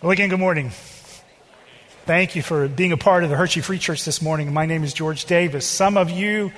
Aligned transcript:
Well, 0.00 0.12
again, 0.12 0.28
good 0.28 0.38
morning. 0.38 0.70
Thank 2.06 2.36
you 2.36 2.42
for 2.42 2.68
being 2.68 2.92
a 2.92 2.96
part 2.96 3.24
of 3.24 3.30
the 3.30 3.36
Hershey 3.36 3.62
Free 3.62 3.80
Church 3.80 4.04
this 4.04 4.22
morning. 4.22 4.52
My 4.52 4.64
name 4.64 4.84
is 4.84 4.92
George 4.92 5.24
Davis. 5.24 5.66
Some 5.66 5.96
of 5.96 6.08
you 6.08 6.52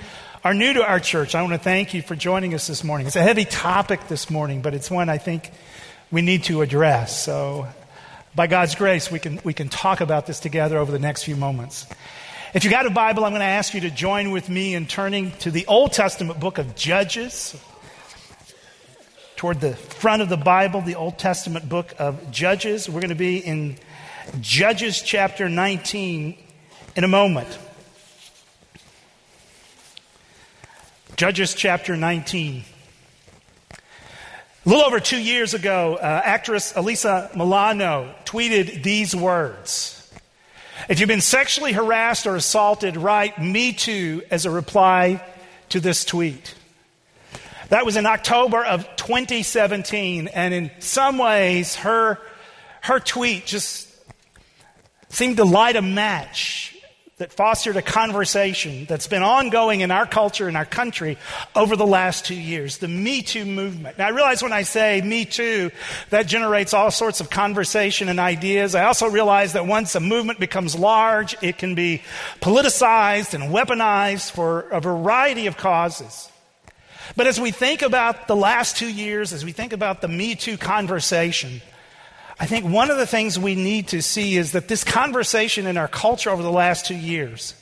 are 0.44 0.52
new 0.52 0.74
to 0.74 0.86
our 0.86 1.00
church. 1.00 1.34
I 1.34 1.40
want 1.40 1.54
to 1.54 1.58
thank 1.58 1.94
you 1.94 2.02
for 2.02 2.14
joining 2.14 2.52
us 2.52 2.66
this 2.66 2.84
morning. 2.84 3.06
It's 3.06 3.16
a 3.16 3.22
heavy 3.22 3.46
topic 3.46 4.08
this 4.08 4.28
morning, 4.28 4.60
but 4.60 4.74
it's 4.74 4.90
one 4.90 5.08
I 5.08 5.16
think 5.16 5.52
we 6.10 6.20
need 6.20 6.44
to 6.44 6.60
address. 6.60 7.18
So, 7.24 7.66
by 8.34 8.46
God's 8.46 8.74
grace, 8.74 9.10
we 9.10 9.18
can, 9.18 9.40
we 9.42 9.54
can 9.54 9.70
talk 9.70 10.02
about 10.02 10.26
this 10.26 10.38
together 10.38 10.76
over 10.76 10.92
the 10.92 10.98
next 10.98 11.22
few 11.22 11.34
moments. 11.34 11.86
If 12.52 12.64
you 12.64 12.70
got 12.70 12.84
a 12.84 12.90
Bible, 12.90 13.24
I'm 13.24 13.32
going 13.32 13.40
to 13.40 13.46
ask 13.46 13.72
you 13.72 13.80
to 13.80 13.90
join 13.90 14.32
with 14.32 14.50
me 14.50 14.74
in 14.74 14.84
turning 14.84 15.30
to 15.38 15.50
the 15.50 15.66
Old 15.66 15.92
Testament 15.92 16.40
book 16.40 16.58
of 16.58 16.76
Judges 16.76 17.56
toward 19.40 19.58
the 19.58 19.74
front 19.74 20.20
of 20.20 20.28
the 20.28 20.36
Bible, 20.36 20.82
the 20.82 20.96
Old 20.96 21.18
Testament 21.18 21.66
book 21.66 21.94
of 21.98 22.30
Judges. 22.30 22.90
We're 22.90 23.00
going 23.00 23.08
to 23.08 23.14
be 23.14 23.38
in 23.38 23.78
Judges 24.42 25.00
chapter 25.00 25.48
19 25.48 26.36
in 26.94 27.04
a 27.04 27.08
moment. 27.08 27.48
Judges 31.16 31.54
chapter 31.54 31.96
19. 31.96 32.64
A 33.72 33.78
little 34.68 34.84
over 34.84 35.00
two 35.00 35.16
years 35.16 35.54
ago, 35.54 35.96
uh, 35.96 36.20
actress 36.22 36.74
Alyssa 36.74 37.34
Milano 37.34 38.14
tweeted 38.26 38.82
these 38.82 39.16
words 39.16 40.12
If 40.86 41.00
you've 41.00 41.08
been 41.08 41.22
sexually 41.22 41.72
harassed 41.72 42.26
or 42.26 42.36
assaulted, 42.36 42.98
write 42.98 43.40
me 43.40 43.72
too 43.72 44.22
as 44.30 44.44
a 44.44 44.50
reply 44.50 45.24
to 45.70 45.80
this 45.80 46.04
tweet. 46.04 46.56
That 47.70 47.86
was 47.86 47.96
in 47.96 48.04
October 48.04 48.64
of 48.64 48.84
2017, 48.96 50.26
and 50.26 50.52
in 50.52 50.72
some 50.80 51.18
ways, 51.18 51.76
her, 51.76 52.18
her 52.80 52.98
tweet 52.98 53.46
just 53.46 53.88
seemed 55.08 55.36
to 55.36 55.44
light 55.44 55.76
a 55.76 55.82
match 55.82 56.76
that 57.18 57.32
fostered 57.32 57.76
a 57.76 57.82
conversation 57.82 58.86
that's 58.86 59.06
been 59.06 59.22
ongoing 59.22 59.82
in 59.82 59.92
our 59.92 60.04
culture 60.04 60.48
and 60.48 60.56
our 60.56 60.64
country 60.64 61.16
over 61.54 61.76
the 61.76 61.86
last 61.86 62.24
two 62.24 62.34
years 62.34 62.78
the 62.78 62.88
Me 62.88 63.22
Too 63.22 63.44
movement. 63.44 63.98
Now, 63.98 64.06
I 64.06 64.10
realize 64.10 64.42
when 64.42 64.52
I 64.52 64.62
say 64.62 65.00
Me 65.02 65.24
Too, 65.24 65.70
that 66.08 66.26
generates 66.26 66.74
all 66.74 66.90
sorts 66.90 67.20
of 67.20 67.30
conversation 67.30 68.08
and 68.08 68.18
ideas. 68.18 68.74
I 68.74 68.84
also 68.84 69.08
realize 69.08 69.52
that 69.52 69.66
once 69.66 69.94
a 69.94 70.00
movement 70.00 70.40
becomes 70.40 70.74
large, 70.74 71.36
it 71.40 71.56
can 71.56 71.76
be 71.76 72.02
politicized 72.40 73.32
and 73.32 73.44
weaponized 73.44 74.32
for 74.32 74.62
a 74.70 74.80
variety 74.80 75.46
of 75.46 75.56
causes. 75.56 76.28
But 77.16 77.26
as 77.26 77.40
we 77.40 77.50
think 77.50 77.82
about 77.82 78.28
the 78.28 78.36
last 78.36 78.76
two 78.76 78.90
years, 78.90 79.32
as 79.32 79.44
we 79.44 79.52
think 79.52 79.72
about 79.72 80.00
the 80.00 80.08
Me 80.08 80.34
Too 80.34 80.56
conversation, 80.56 81.60
I 82.38 82.46
think 82.46 82.64
one 82.64 82.90
of 82.90 82.96
the 82.96 83.06
things 83.06 83.38
we 83.38 83.54
need 83.54 83.88
to 83.88 84.00
see 84.00 84.36
is 84.36 84.52
that 84.52 84.68
this 84.68 84.84
conversation 84.84 85.66
in 85.66 85.76
our 85.76 85.88
culture 85.88 86.30
over 86.30 86.42
the 86.42 86.50
last 86.50 86.86
two 86.86 86.96
years 86.96 87.54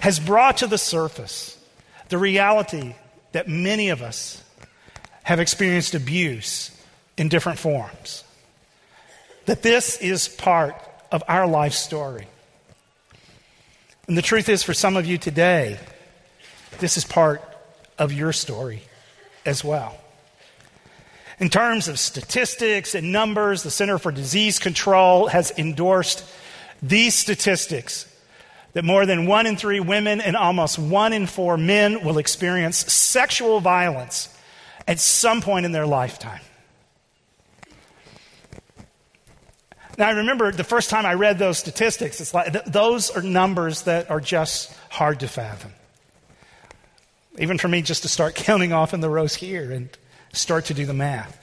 has 0.00 0.18
brought 0.20 0.58
to 0.58 0.66
the 0.66 0.78
surface 0.78 1.58
the 2.08 2.18
reality 2.18 2.94
that 3.32 3.48
many 3.48 3.88
of 3.88 4.02
us 4.02 4.42
have 5.22 5.40
experienced 5.40 5.94
abuse 5.94 6.70
in 7.16 7.28
different 7.28 7.58
forms. 7.58 8.24
That 9.46 9.62
this 9.62 9.96
is 9.98 10.28
part 10.28 10.76
of 11.10 11.22
our 11.28 11.46
life 11.46 11.72
story. 11.72 12.26
And 14.06 14.18
the 14.18 14.22
truth 14.22 14.48
is, 14.48 14.62
for 14.62 14.74
some 14.74 14.96
of 14.96 15.06
you 15.06 15.16
today, 15.16 15.78
this 16.78 16.98
is 16.98 17.04
part 17.04 17.42
of 17.98 18.12
your 18.12 18.32
story 18.32 18.82
as 19.46 19.64
well. 19.64 19.98
In 21.38 21.48
terms 21.48 21.88
of 21.88 21.98
statistics 21.98 22.94
and 22.94 23.10
numbers, 23.10 23.62
the 23.62 23.70
Center 23.70 23.98
for 23.98 24.12
Disease 24.12 24.58
Control 24.58 25.26
has 25.26 25.52
endorsed 25.58 26.24
these 26.80 27.14
statistics 27.14 28.10
that 28.74 28.84
more 28.84 29.06
than 29.06 29.26
one 29.26 29.46
in 29.46 29.56
three 29.56 29.80
women 29.80 30.20
and 30.20 30.36
almost 30.36 30.78
one 30.78 31.12
in 31.12 31.26
four 31.26 31.56
men 31.56 32.04
will 32.04 32.18
experience 32.18 32.76
sexual 32.92 33.60
violence 33.60 34.28
at 34.86 35.00
some 35.00 35.40
point 35.40 35.66
in 35.66 35.72
their 35.72 35.86
lifetime. 35.86 36.40
Now, 39.96 40.08
I 40.08 40.12
remember 40.12 40.50
the 40.50 40.64
first 40.64 40.90
time 40.90 41.06
I 41.06 41.14
read 41.14 41.38
those 41.38 41.58
statistics, 41.58 42.20
it's 42.20 42.34
like 42.34 42.52
th- 42.52 42.64
those 42.64 43.10
are 43.10 43.22
numbers 43.22 43.82
that 43.82 44.10
are 44.10 44.20
just 44.20 44.76
hard 44.88 45.20
to 45.20 45.28
fathom. 45.28 45.72
Even 47.38 47.58
for 47.58 47.68
me, 47.68 47.82
just 47.82 48.02
to 48.02 48.08
start 48.08 48.34
counting 48.34 48.72
off 48.72 48.94
in 48.94 49.00
the 49.00 49.10
rows 49.10 49.34
here 49.34 49.72
and 49.72 49.88
start 50.32 50.66
to 50.66 50.74
do 50.74 50.86
the 50.86 50.94
math. 50.94 51.40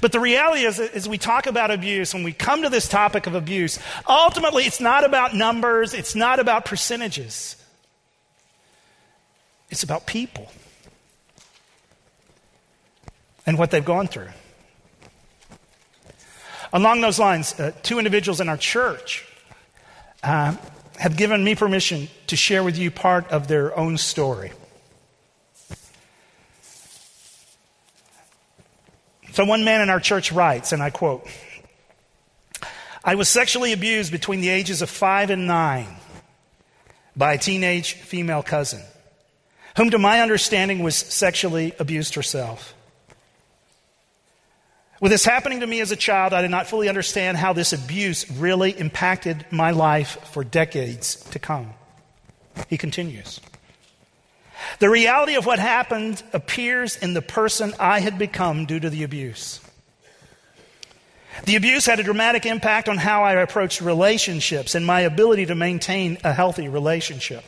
But 0.00 0.12
the 0.12 0.20
reality 0.20 0.62
is, 0.62 0.80
as 0.80 1.08
we 1.08 1.18
talk 1.18 1.46
about 1.46 1.70
abuse, 1.70 2.14
when 2.14 2.22
we 2.22 2.32
come 2.32 2.62
to 2.62 2.70
this 2.70 2.88
topic 2.88 3.26
of 3.26 3.34
abuse, 3.34 3.78
ultimately 4.08 4.64
it's 4.64 4.80
not 4.80 5.04
about 5.04 5.34
numbers, 5.34 5.92
it's 5.94 6.14
not 6.14 6.38
about 6.38 6.64
percentages, 6.64 7.56
it's 9.70 9.82
about 9.82 10.06
people 10.06 10.50
and 13.46 13.58
what 13.58 13.70
they've 13.70 13.84
gone 13.84 14.06
through. 14.06 14.30
Along 16.72 17.00
those 17.00 17.18
lines, 17.18 17.58
uh, 17.60 17.72
two 17.82 17.98
individuals 17.98 18.40
in 18.40 18.48
our 18.48 18.56
church 18.56 19.26
uh, 20.22 20.56
have 20.98 21.16
given 21.16 21.44
me 21.44 21.54
permission 21.54 22.08
to 22.28 22.36
share 22.36 22.64
with 22.64 22.78
you 22.78 22.90
part 22.90 23.30
of 23.30 23.48
their 23.48 23.76
own 23.78 23.98
story. 23.98 24.52
So 29.34 29.44
one 29.44 29.64
man 29.64 29.80
in 29.80 29.90
our 29.90 29.98
church 29.98 30.30
writes, 30.30 30.70
and 30.70 30.80
I 30.80 30.90
quote, 30.90 31.26
I 33.02 33.16
was 33.16 33.28
sexually 33.28 33.72
abused 33.72 34.12
between 34.12 34.40
the 34.40 34.48
ages 34.48 34.80
of 34.80 34.88
five 34.88 35.28
and 35.28 35.48
nine 35.48 35.88
by 37.16 37.32
a 37.32 37.38
teenage 37.38 37.94
female 37.94 38.44
cousin, 38.44 38.80
whom, 39.76 39.90
to 39.90 39.98
my 39.98 40.20
understanding, 40.20 40.84
was 40.84 40.94
sexually 40.94 41.74
abused 41.80 42.14
herself. 42.14 42.74
With 45.00 45.10
this 45.10 45.24
happening 45.24 45.58
to 45.60 45.66
me 45.66 45.80
as 45.80 45.90
a 45.90 45.96
child, 45.96 46.32
I 46.32 46.40
did 46.40 46.52
not 46.52 46.68
fully 46.68 46.88
understand 46.88 47.36
how 47.36 47.52
this 47.52 47.72
abuse 47.72 48.30
really 48.30 48.70
impacted 48.70 49.44
my 49.50 49.72
life 49.72 50.16
for 50.30 50.44
decades 50.44 51.16
to 51.32 51.40
come. 51.40 51.74
He 52.68 52.78
continues. 52.78 53.40
The 54.78 54.90
reality 54.90 55.34
of 55.34 55.46
what 55.46 55.58
happened 55.58 56.22
appears 56.32 56.96
in 56.96 57.14
the 57.14 57.22
person 57.22 57.74
I 57.78 58.00
had 58.00 58.18
become 58.18 58.66
due 58.66 58.80
to 58.80 58.90
the 58.90 59.02
abuse. 59.02 59.60
The 61.46 61.56
abuse 61.56 61.84
had 61.86 62.00
a 62.00 62.04
dramatic 62.04 62.46
impact 62.46 62.88
on 62.88 62.96
how 62.96 63.24
I 63.24 63.32
approached 63.34 63.80
relationships 63.80 64.74
and 64.74 64.86
my 64.86 65.00
ability 65.00 65.46
to 65.46 65.54
maintain 65.54 66.18
a 66.24 66.32
healthy 66.32 66.68
relationship. 66.68 67.44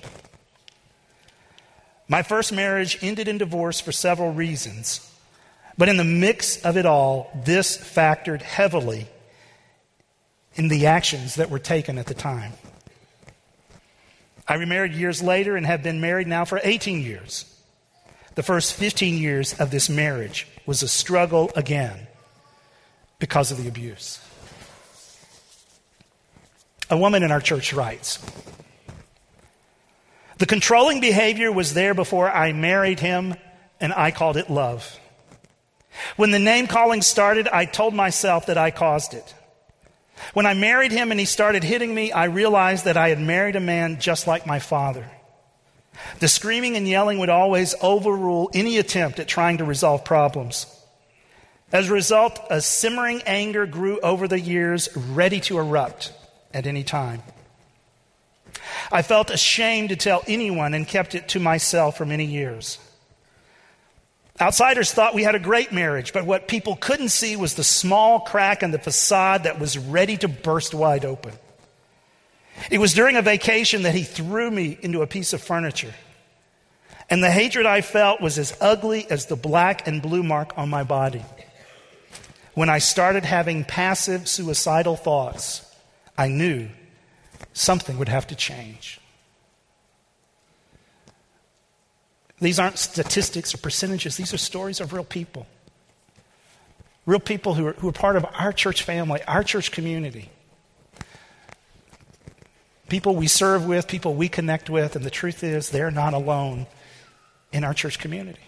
My 2.08 2.22
first 2.22 2.52
marriage 2.52 2.98
ended 3.02 3.28
in 3.28 3.38
divorce 3.38 3.80
for 3.80 3.92
several 3.92 4.32
reasons, 4.32 5.12
but 5.78 5.88
in 5.88 5.96
the 5.96 6.04
mix 6.04 6.60
of 6.64 6.76
it 6.76 6.86
all, 6.86 7.30
this 7.44 7.76
factored 7.76 8.42
heavily 8.42 9.06
in 10.54 10.68
the 10.68 10.86
actions 10.86 11.36
that 11.36 11.50
were 11.50 11.58
taken 11.58 11.98
at 11.98 12.06
the 12.06 12.14
time. 12.14 12.52
I 14.48 14.54
remarried 14.54 14.94
years 14.94 15.22
later 15.22 15.56
and 15.56 15.66
have 15.66 15.82
been 15.82 16.00
married 16.00 16.28
now 16.28 16.44
for 16.44 16.60
18 16.62 17.02
years. 17.02 17.44
The 18.36 18.42
first 18.42 18.74
15 18.74 19.18
years 19.18 19.54
of 19.54 19.70
this 19.70 19.88
marriage 19.88 20.46
was 20.66 20.82
a 20.82 20.88
struggle 20.88 21.50
again 21.56 22.06
because 23.18 23.50
of 23.50 23.58
the 23.58 23.68
abuse. 23.68 24.20
A 26.90 26.96
woman 26.96 27.22
in 27.22 27.32
our 27.32 27.40
church 27.40 27.72
writes 27.72 28.24
The 30.38 30.46
controlling 30.46 31.00
behavior 31.00 31.50
was 31.50 31.74
there 31.74 31.94
before 31.94 32.30
I 32.30 32.52
married 32.52 33.00
him, 33.00 33.34
and 33.80 33.92
I 33.92 34.10
called 34.10 34.36
it 34.36 34.50
love. 34.50 35.00
When 36.16 36.30
the 36.30 36.38
name 36.38 36.66
calling 36.66 37.02
started, 37.02 37.48
I 37.48 37.64
told 37.64 37.94
myself 37.94 38.46
that 38.46 38.58
I 38.58 38.70
caused 38.70 39.14
it. 39.14 39.34
When 40.32 40.46
I 40.46 40.54
married 40.54 40.92
him 40.92 41.10
and 41.10 41.20
he 41.20 41.26
started 41.26 41.64
hitting 41.64 41.94
me, 41.94 42.12
I 42.12 42.24
realized 42.24 42.84
that 42.84 42.96
I 42.96 43.10
had 43.10 43.20
married 43.20 43.56
a 43.56 43.60
man 43.60 44.00
just 44.00 44.26
like 44.26 44.46
my 44.46 44.58
father. 44.58 45.10
The 46.20 46.28
screaming 46.28 46.76
and 46.76 46.86
yelling 46.86 47.18
would 47.18 47.28
always 47.28 47.74
overrule 47.80 48.50
any 48.54 48.78
attempt 48.78 49.18
at 49.18 49.28
trying 49.28 49.58
to 49.58 49.64
resolve 49.64 50.04
problems. 50.04 50.66
As 51.72 51.90
a 51.90 51.92
result, 51.94 52.38
a 52.48 52.60
simmering 52.60 53.22
anger 53.26 53.66
grew 53.66 53.98
over 54.00 54.28
the 54.28 54.40
years, 54.40 54.88
ready 54.96 55.40
to 55.40 55.58
erupt 55.58 56.12
at 56.54 56.66
any 56.66 56.84
time. 56.84 57.22
I 58.90 59.02
felt 59.02 59.30
ashamed 59.30 59.88
to 59.88 59.96
tell 59.96 60.22
anyone 60.26 60.74
and 60.74 60.86
kept 60.86 61.14
it 61.14 61.28
to 61.30 61.40
myself 61.40 61.96
for 61.96 62.06
many 62.06 62.24
years. 62.24 62.78
Outsiders 64.40 64.92
thought 64.92 65.14
we 65.14 65.22
had 65.22 65.34
a 65.34 65.38
great 65.40 65.72
marriage, 65.72 66.12
but 66.12 66.26
what 66.26 66.46
people 66.46 66.76
couldn't 66.76 67.08
see 67.08 67.36
was 67.36 67.54
the 67.54 67.64
small 67.64 68.20
crack 68.20 68.62
in 68.62 68.70
the 68.70 68.78
facade 68.78 69.44
that 69.44 69.58
was 69.58 69.78
ready 69.78 70.16
to 70.18 70.28
burst 70.28 70.74
wide 70.74 71.06
open. 71.06 71.32
It 72.70 72.78
was 72.78 72.92
during 72.92 73.16
a 73.16 73.22
vacation 73.22 73.82
that 73.82 73.94
he 73.94 74.02
threw 74.02 74.50
me 74.50 74.78
into 74.82 75.02
a 75.02 75.06
piece 75.06 75.32
of 75.32 75.42
furniture. 75.42 75.94
And 77.08 77.22
the 77.22 77.30
hatred 77.30 77.66
I 77.66 77.80
felt 77.80 78.20
was 78.20 78.38
as 78.38 78.56
ugly 78.60 79.08
as 79.10 79.26
the 79.26 79.36
black 79.36 79.86
and 79.86 80.02
blue 80.02 80.22
mark 80.22 80.52
on 80.58 80.68
my 80.68 80.82
body. 80.82 81.24
when 82.54 82.70
I 82.70 82.78
started 82.78 83.24
having 83.24 83.64
passive 83.64 84.26
suicidal 84.26 84.96
thoughts, 84.96 85.62
I 86.16 86.28
knew 86.28 86.68
something 87.52 87.98
would 87.98 88.08
have 88.08 88.26
to 88.28 88.34
change. 88.34 88.98
These 92.38 92.58
aren't 92.58 92.78
statistics 92.78 93.54
or 93.54 93.58
percentages, 93.58 94.16
these 94.16 94.34
are 94.34 94.38
stories 94.38 94.80
of 94.80 94.92
real 94.92 95.04
people. 95.04 95.46
Real 97.06 97.20
people 97.20 97.54
who 97.54 97.68
are, 97.68 97.72
who 97.74 97.88
are 97.88 97.92
part 97.92 98.16
of 98.16 98.26
our 98.34 98.52
church 98.52 98.82
family, 98.82 99.22
our 99.24 99.44
church 99.44 99.70
community. 99.70 100.30
People 102.88 103.16
we 103.16 103.26
serve 103.26 103.66
with, 103.66 103.88
people 103.88 104.14
we 104.14 104.28
connect 104.28 104.68
with, 104.68 104.96
and 104.96 105.04
the 105.04 105.10
truth 105.10 105.42
is, 105.42 105.70
they're 105.70 105.90
not 105.90 106.14
alone 106.14 106.66
in 107.52 107.64
our 107.64 107.74
church 107.74 107.98
community. 107.98 108.40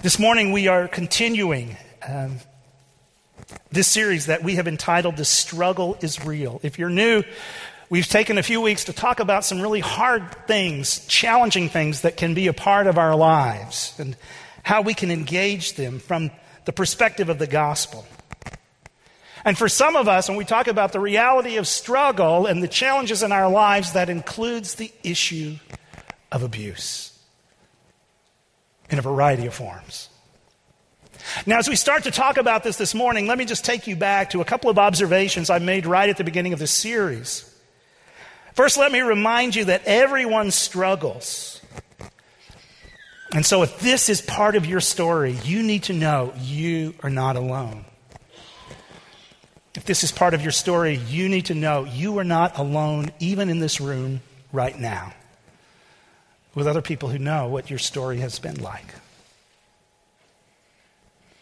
This 0.00 0.18
morning, 0.18 0.52
we 0.52 0.68
are 0.68 0.86
continuing 0.86 1.76
um, 2.06 2.38
this 3.72 3.88
series 3.88 4.26
that 4.26 4.42
we 4.42 4.56
have 4.56 4.68
entitled 4.68 5.16
The 5.16 5.24
Struggle 5.24 5.96
is 6.00 6.24
Real. 6.24 6.60
If 6.62 6.78
you're 6.78 6.90
new, 6.90 7.24
we've 7.94 8.08
taken 8.08 8.38
a 8.38 8.42
few 8.42 8.60
weeks 8.60 8.82
to 8.82 8.92
talk 8.92 9.20
about 9.20 9.44
some 9.44 9.60
really 9.60 9.78
hard 9.78 10.48
things, 10.48 11.06
challenging 11.06 11.68
things 11.68 12.00
that 12.00 12.16
can 12.16 12.34
be 12.34 12.48
a 12.48 12.52
part 12.52 12.88
of 12.88 12.98
our 12.98 13.14
lives, 13.14 13.94
and 14.00 14.16
how 14.64 14.82
we 14.82 14.94
can 14.94 15.12
engage 15.12 15.74
them 15.74 16.00
from 16.00 16.32
the 16.64 16.72
perspective 16.72 17.28
of 17.28 17.38
the 17.38 17.46
gospel. 17.46 18.04
And 19.44 19.56
for 19.56 19.68
some 19.68 19.94
of 19.94 20.08
us, 20.08 20.28
when 20.28 20.36
we 20.36 20.44
talk 20.44 20.66
about 20.66 20.90
the 20.90 20.98
reality 20.98 21.56
of 21.56 21.68
struggle 21.68 22.46
and 22.46 22.60
the 22.60 22.66
challenges 22.66 23.22
in 23.22 23.30
our 23.30 23.48
lives, 23.48 23.92
that 23.92 24.10
includes 24.10 24.74
the 24.74 24.90
issue 25.04 25.54
of 26.32 26.42
abuse 26.42 27.16
in 28.90 28.98
a 28.98 29.02
variety 29.02 29.46
of 29.46 29.54
forms. 29.54 30.08
Now, 31.46 31.58
as 31.58 31.68
we 31.68 31.76
start 31.76 32.02
to 32.04 32.10
talk 32.10 32.38
about 32.38 32.64
this 32.64 32.76
this 32.76 32.92
morning, 32.92 33.28
let 33.28 33.38
me 33.38 33.44
just 33.44 33.64
take 33.64 33.86
you 33.86 33.94
back 33.94 34.30
to 34.30 34.40
a 34.40 34.44
couple 34.44 34.68
of 34.68 34.80
observations 34.80 35.48
I 35.48 35.60
made 35.60 35.86
right 35.86 36.08
at 36.08 36.16
the 36.16 36.24
beginning 36.24 36.52
of 36.52 36.58
this 36.58 36.72
series. 36.72 37.52
First, 38.54 38.78
let 38.78 38.92
me 38.92 39.00
remind 39.00 39.56
you 39.56 39.66
that 39.66 39.82
everyone 39.84 40.52
struggles. 40.52 41.60
And 43.32 43.44
so, 43.44 43.62
if 43.62 43.80
this 43.80 44.08
is 44.08 44.22
part 44.22 44.54
of 44.54 44.64
your 44.64 44.80
story, 44.80 45.32
you 45.44 45.64
need 45.64 45.84
to 45.84 45.92
know 45.92 46.32
you 46.38 46.94
are 47.02 47.10
not 47.10 47.34
alone. 47.34 47.84
If 49.74 49.84
this 49.84 50.04
is 50.04 50.12
part 50.12 50.34
of 50.34 50.42
your 50.42 50.52
story, 50.52 50.94
you 50.94 51.28
need 51.28 51.46
to 51.46 51.54
know 51.54 51.84
you 51.84 52.16
are 52.18 52.24
not 52.24 52.56
alone, 52.56 53.10
even 53.18 53.50
in 53.50 53.58
this 53.58 53.80
room 53.80 54.20
right 54.52 54.78
now, 54.78 55.12
with 56.54 56.68
other 56.68 56.82
people 56.82 57.08
who 57.08 57.18
know 57.18 57.48
what 57.48 57.70
your 57.70 57.80
story 57.80 58.18
has 58.18 58.38
been 58.38 58.62
like. 58.62 58.94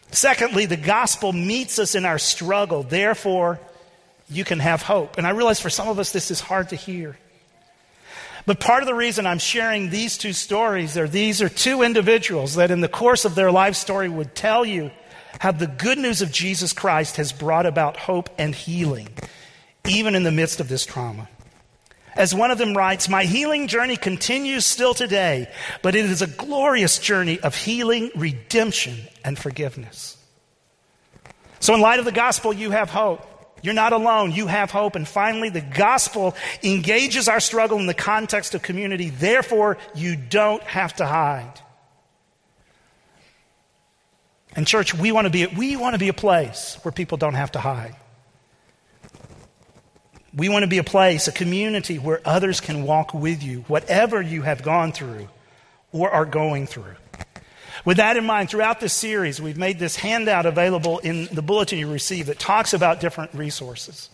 Secondly, 0.09 0.65
the 0.65 0.77
gospel 0.77 1.31
meets 1.31 1.77
us 1.77 1.93
in 1.93 2.05
our 2.05 2.17
struggle. 2.17 2.81
Therefore, 2.81 3.59
you 4.29 4.43
can 4.43 4.59
have 4.59 4.81
hope. 4.81 5.17
And 5.17 5.27
I 5.27 5.31
realize 5.31 5.59
for 5.59 5.69
some 5.69 5.87
of 5.87 5.99
us 5.99 6.11
this 6.11 6.31
is 6.31 6.39
hard 6.39 6.69
to 6.69 6.75
hear. 6.75 7.17
But 8.45 8.59
part 8.59 8.83
of 8.83 8.87
the 8.87 8.93
reason 8.93 9.25
I'm 9.25 9.39
sharing 9.39 9.89
these 9.89 10.17
two 10.17 10.33
stories 10.33 10.97
are 10.97 11.07
these 11.07 11.41
are 11.41 11.49
two 11.49 11.81
individuals 11.81 12.55
that 12.55 12.71
in 12.71 12.81
the 12.81 12.89
course 12.89 13.25
of 13.25 13.35
their 13.35 13.51
life 13.51 13.75
story 13.75 14.09
would 14.09 14.35
tell 14.35 14.65
you 14.65 14.91
how 15.39 15.51
the 15.51 15.67
good 15.67 15.97
news 15.97 16.21
of 16.21 16.31
Jesus 16.31 16.73
Christ 16.73 17.17
has 17.17 17.31
brought 17.31 17.65
about 17.65 17.97
hope 17.97 18.29
and 18.37 18.53
healing, 18.53 19.09
even 19.87 20.15
in 20.15 20.23
the 20.23 20.31
midst 20.31 20.59
of 20.59 20.67
this 20.67 20.85
trauma. 20.85 21.29
As 22.15 22.35
one 22.35 22.51
of 22.51 22.57
them 22.57 22.77
writes, 22.77 23.09
My 23.09 23.23
healing 23.23 23.67
journey 23.67 23.97
continues 23.97 24.65
still 24.65 24.93
today, 24.93 25.49
but 25.81 25.95
it 25.95 26.05
is 26.05 26.21
a 26.21 26.27
glorious 26.27 26.99
journey 26.99 27.39
of 27.39 27.55
healing, 27.55 28.11
redemption, 28.15 28.97
and 29.25 29.37
forgiveness. 29.37 30.17
So, 31.59 31.73
in 31.73 31.81
light 31.81 31.99
of 31.99 32.05
the 32.05 32.11
gospel, 32.11 32.53
you 32.53 32.71
have 32.71 32.89
hope. 32.89 33.25
You're 33.63 33.73
not 33.73 33.93
alone. 33.93 34.33
You 34.33 34.47
have 34.47 34.71
hope. 34.71 34.95
And 34.95 35.07
finally, 35.07 35.49
the 35.49 35.61
gospel 35.61 36.35
engages 36.61 37.29
our 37.29 37.39
struggle 37.39 37.79
in 37.79 37.87
the 37.87 37.93
context 37.93 38.53
of 38.53 38.61
community. 38.61 39.09
Therefore, 39.09 39.77
you 39.95 40.17
don't 40.17 40.61
have 40.63 40.93
to 40.97 41.05
hide. 41.05 41.61
And, 44.55 44.67
church, 44.67 44.93
we 44.93 45.11
want 45.13 45.25
to 45.25 45.31
be, 45.31 45.47
we 45.47 45.77
want 45.77 45.93
to 45.95 45.99
be 45.99 46.09
a 46.09 46.13
place 46.13 46.77
where 46.83 46.91
people 46.91 47.17
don't 47.17 47.33
have 47.33 47.53
to 47.53 47.59
hide. 47.59 47.95
We 50.35 50.49
want 50.49 50.63
to 50.63 50.67
be 50.67 50.79
a 50.79 50.83
place, 50.83 51.27
a 51.29 51.31
community 51.31 51.97
where 51.97 52.19
others 52.25 52.59
can 52.59 52.83
walk 52.83 53.13
with 53.13 53.41
you, 53.41 53.61
whatever 53.67 54.21
you 54.21 54.41
have 54.41 54.61
gone 54.61 54.91
through 54.91 55.29
or 55.93 56.11
are 56.11 56.25
going 56.25 56.67
through. 56.67 56.95
With 57.85 57.97
that 57.97 58.15
in 58.15 58.25
mind, 58.25 58.49
throughout 58.49 58.79
this 58.79 58.93
series, 58.93 59.41
we've 59.41 59.57
made 59.57 59.77
this 59.77 59.97
handout 59.97 60.45
available 60.45 60.99
in 60.99 61.25
the 61.25 61.41
bulletin 61.41 61.79
you 61.79 61.91
receive 61.91 62.27
that 62.27 62.39
talks 62.39 62.73
about 62.73 63.01
different 63.01 63.33
resources. 63.33 64.09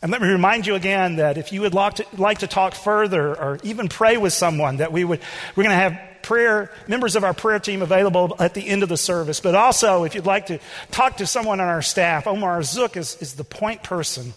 And 0.00 0.10
let 0.10 0.22
me 0.22 0.28
remind 0.28 0.66
you 0.66 0.74
again 0.74 1.16
that 1.16 1.36
if 1.36 1.52
you 1.52 1.62
would 1.62 1.74
like 1.74 1.94
to, 1.94 2.06
like 2.16 2.38
to 2.38 2.46
talk 2.46 2.74
further 2.74 3.34
or 3.34 3.58
even 3.62 3.88
pray 3.88 4.16
with 4.16 4.32
someone, 4.32 4.78
that 4.78 4.92
we 4.92 5.04
would, 5.04 5.20
we're 5.54 5.64
going 5.64 5.76
to 5.76 5.82
have 5.82 5.98
prayer, 6.22 6.70
members 6.88 7.14
of 7.14 7.24
our 7.24 7.34
prayer 7.34 7.58
team 7.58 7.82
available 7.82 8.34
at 8.38 8.54
the 8.54 8.66
end 8.66 8.82
of 8.82 8.88
the 8.88 8.96
service. 8.96 9.40
But 9.40 9.54
also, 9.54 10.04
if 10.04 10.14
you'd 10.14 10.26
like 10.26 10.46
to 10.46 10.58
talk 10.90 11.18
to 11.18 11.26
someone 11.26 11.60
on 11.60 11.68
our 11.68 11.82
staff, 11.82 12.26
Omar 12.26 12.62
Zook 12.62 12.96
is, 12.96 13.16
is 13.20 13.34
the 13.34 13.44
point 13.44 13.82
person 13.82 14.32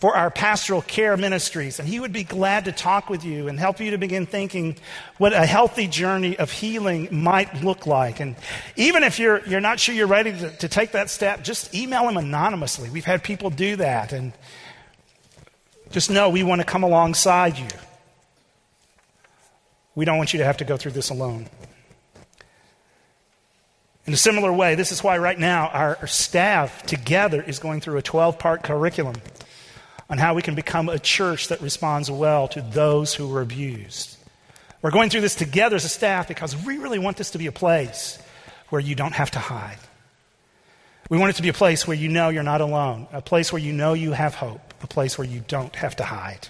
for 0.00 0.16
our 0.16 0.30
pastoral 0.30 0.80
care 0.80 1.14
ministries. 1.18 1.78
And 1.78 1.86
he 1.86 2.00
would 2.00 2.12
be 2.12 2.24
glad 2.24 2.64
to 2.64 2.72
talk 2.72 3.10
with 3.10 3.22
you 3.22 3.48
and 3.48 3.58
help 3.58 3.80
you 3.80 3.90
to 3.90 3.98
begin 3.98 4.24
thinking 4.24 4.76
what 5.18 5.34
a 5.34 5.44
healthy 5.44 5.86
journey 5.86 6.38
of 6.38 6.50
healing 6.50 7.08
might 7.12 7.62
look 7.62 7.86
like. 7.86 8.18
And 8.18 8.34
even 8.76 9.02
if 9.02 9.18
you're, 9.18 9.46
you're 9.46 9.60
not 9.60 9.78
sure 9.78 9.94
you're 9.94 10.06
ready 10.06 10.32
to, 10.32 10.50
to 10.56 10.68
take 10.68 10.92
that 10.92 11.10
step, 11.10 11.44
just 11.44 11.74
email 11.74 12.08
him 12.08 12.16
anonymously. 12.16 12.88
We've 12.88 13.04
had 13.04 13.22
people 13.22 13.50
do 13.50 13.76
that. 13.76 14.14
And 14.14 14.32
just 15.90 16.10
know 16.10 16.30
we 16.30 16.44
want 16.44 16.62
to 16.62 16.66
come 16.66 16.82
alongside 16.82 17.58
you. 17.58 17.68
We 19.94 20.06
don't 20.06 20.16
want 20.16 20.32
you 20.32 20.38
to 20.38 20.46
have 20.46 20.56
to 20.58 20.64
go 20.64 20.78
through 20.78 20.92
this 20.92 21.10
alone. 21.10 21.46
In 24.06 24.14
a 24.14 24.16
similar 24.16 24.50
way, 24.50 24.76
this 24.76 24.92
is 24.92 25.04
why 25.04 25.18
right 25.18 25.38
now 25.38 25.68
our 25.68 26.06
staff 26.06 26.84
together 26.84 27.42
is 27.42 27.58
going 27.58 27.82
through 27.82 27.98
a 27.98 28.02
12 28.02 28.38
part 28.38 28.62
curriculum 28.62 29.16
on 30.10 30.18
how 30.18 30.34
we 30.34 30.42
can 30.42 30.56
become 30.56 30.88
a 30.88 30.98
church 30.98 31.48
that 31.48 31.62
responds 31.62 32.10
well 32.10 32.48
to 32.48 32.60
those 32.60 33.14
who 33.14 33.28
were 33.28 33.40
abused. 33.40 34.16
We're 34.82 34.90
going 34.90 35.08
through 35.08 35.20
this 35.20 35.36
together 35.36 35.76
as 35.76 35.84
a 35.84 35.88
staff 35.88 36.26
because 36.26 36.56
we 36.56 36.78
really 36.78 36.98
want 36.98 37.16
this 37.16 37.30
to 37.30 37.38
be 37.38 37.46
a 37.46 37.52
place 37.52 38.18
where 38.70 38.80
you 38.80 38.94
don't 38.94 39.14
have 39.14 39.30
to 39.32 39.38
hide. 39.38 39.78
We 41.08 41.18
want 41.18 41.30
it 41.30 41.36
to 41.36 41.42
be 41.42 41.48
a 41.48 41.54
place 41.54 41.86
where 41.86 41.96
you 41.96 42.08
know 42.08 42.28
you're 42.28 42.42
not 42.42 42.60
alone, 42.60 43.06
a 43.12 43.22
place 43.22 43.52
where 43.52 43.60
you 43.60 43.72
know 43.72 43.94
you 43.94 44.12
have 44.12 44.34
hope, 44.34 44.74
a 44.82 44.86
place 44.86 45.16
where 45.16 45.26
you 45.26 45.44
don't 45.46 45.74
have 45.76 45.96
to 45.96 46.04
hide. 46.04 46.48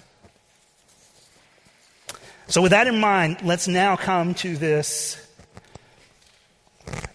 So, 2.46 2.60
with 2.62 2.72
that 2.72 2.86
in 2.86 2.98
mind, 2.98 3.38
let's 3.42 3.68
now 3.68 3.96
come 3.96 4.34
to 4.34 4.56
this, 4.56 5.16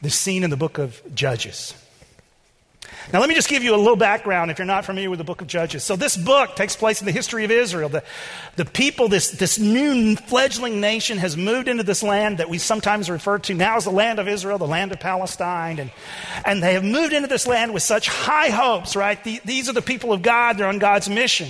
this 0.01 0.15
scene 0.15 0.43
in 0.43 0.50
the 0.50 0.58
book 0.58 0.77
of 0.77 1.01
Judges. 1.13 1.74
Now, 3.13 3.19
let 3.19 3.29
me 3.29 3.35
just 3.35 3.50
give 3.50 3.63
you 3.63 3.75
a 3.75 3.77
little 3.77 3.95
background 3.95 4.50
if 4.50 4.57
you're 4.57 4.65
not 4.65 4.83
familiar 4.83 5.09
with 5.12 5.19
the 5.19 5.25
book 5.25 5.41
of 5.41 5.47
Judges. 5.47 5.83
So, 5.83 5.95
this 5.95 6.17
book 6.17 6.55
takes 6.55 6.75
place 6.75 7.01
in 7.01 7.05
the 7.05 7.12
history 7.12 7.45
of 7.45 7.51
Israel. 7.51 7.88
The, 7.88 8.03
the 8.55 8.65
people, 8.65 9.07
this, 9.07 9.29
this 9.31 9.59
new 9.59 10.15
fledgling 10.15 10.81
nation, 10.81 11.19
has 11.19 11.38
moved 11.38 11.67
into 11.67 11.83
this 11.83 12.01
land 12.01 12.39
that 12.39 12.50
we 12.50 12.57
sometimes 12.57 13.09
refer 13.09 13.38
to 13.39 13.53
now 13.53 13.77
as 13.77 13.83
the 13.83 13.91
land 13.91 14.19
of 14.19 14.27
Israel, 14.27 14.57
the 14.57 14.67
land 14.67 14.91
of 14.91 15.00
Palestine. 15.00 15.79
And, 15.79 15.91
and 16.45 16.63
they 16.63 16.74
have 16.74 16.83
moved 16.83 17.13
into 17.13 17.27
this 17.27 17.45
land 17.45 17.74
with 17.74 17.83
such 17.83 18.07
high 18.07 18.50
hopes, 18.50 18.95
right? 18.95 19.24
The, 19.24 19.39
these 19.45 19.69
are 19.69 19.74
the 19.74 19.83
people 19.83 20.12
of 20.12 20.24
God, 20.24 20.57
they're 20.57 20.67
on 20.67 20.79
God's 20.79 21.07
mission. 21.07 21.50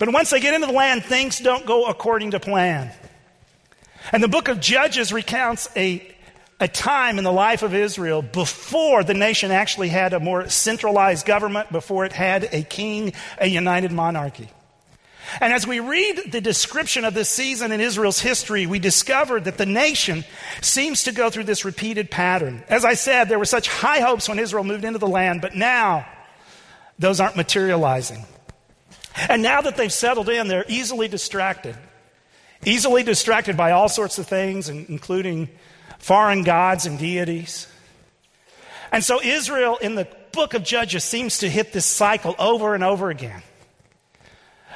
But 0.00 0.12
once 0.12 0.30
they 0.30 0.40
get 0.40 0.54
into 0.54 0.66
the 0.66 0.72
land, 0.72 1.04
things 1.04 1.38
don't 1.38 1.64
go 1.64 1.86
according 1.86 2.32
to 2.32 2.40
plan. 2.40 2.92
And 4.10 4.22
the 4.22 4.28
book 4.28 4.48
of 4.48 4.60
Judges 4.60 5.12
recounts 5.12 5.68
a 5.76 6.16
a 6.60 6.68
time 6.68 7.18
in 7.18 7.24
the 7.24 7.32
life 7.32 7.62
of 7.62 7.74
Israel 7.74 8.20
before 8.22 9.04
the 9.04 9.14
nation 9.14 9.50
actually 9.50 9.88
had 9.88 10.12
a 10.12 10.20
more 10.20 10.48
centralized 10.48 11.24
government, 11.24 11.70
before 11.70 12.04
it 12.04 12.12
had 12.12 12.48
a 12.52 12.62
king, 12.62 13.12
a 13.38 13.46
united 13.46 13.92
monarchy. 13.92 14.48
And 15.40 15.52
as 15.52 15.66
we 15.66 15.80
read 15.80 16.32
the 16.32 16.40
description 16.40 17.04
of 17.04 17.14
this 17.14 17.28
season 17.28 17.70
in 17.70 17.80
Israel's 17.80 18.18
history, 18.18 18.66
we 18.66 18.78
discover 18.78 19.38
that 19.38 19.58
the 19.58 19.66
nation 19.66 20.24
seems 20.62 21.04
to 21.04 21.12
go 21.12 21.28
through 21.30 21.44
this 21.44 21.64
repeated 21.64 22.10
pattern. 22.10 22.64
As 22.68 22.84
I 22.84 22.94
said, 22.94 23.28
there 23.28 23.38
were 23.38 23.44
such 23.44 23.68
high 23.68 24.00
hopes 24.00 24.28
when 24.28 24.38
Israel 24.38 24.64
moved 24.64 24.84
into 24.84 24.98
the 24.98 25.06
land, 25.06 25.42
but 25.42 25.54
now 25.54 26.06
those 26.98 27.20
aren't 27.20 27.36
materializing. 27.36 28.24
And 29.28 29.42
now 29.42 29.60
that 29.60 29.76
they've 29.76 29.92
settled 29.92 30.28
in, 30.28 30.48
they're 30.48 30.64
easily 30.68 31.08
distracted. 31.08 31.76
Easily 32.64 33.02
distracted 33.02 33.56
by 33.56 33.72
all 33.72 33.88
sorts 33.88 34.18
of 34.18 34.26
things, 34.26 34.68
including 34.68 35.48
foreign 35.98 36.42
gods 36.42 36.86
and 36.86 36.98
deities. 36.98 37.66
And 38.90 39.04
so 39.04 39.20
Israel 39.22 39.76
in 39.76 39.94
the 39.94 40.08
book 40.32 40.54
of 40.54 40.62
Judges 40.62 41.04
seems 41.04 41.38
to 41.38 41.48
hit 41.48 41.72
this 41.72 41.86
cycle 41.86 42.34
over 42.38 42.74
and 42.74 42.84
over 42.84 43.10
again. 43.10 43.42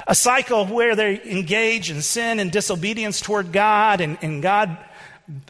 A 0.07 0.15
cycle 0.15 0.65
where 0.65 0.95
they 0.95 1.21
engage 1.23 1.89
in 1.89 2.01
sin 2.01 2.39
and 2.39 2.51
disobedience 2.51 3.21
toward 3.21 3.51
God, 3.51 4.01
and, 4.01 4.17
and 4.21 4.43
God 4.43 4.77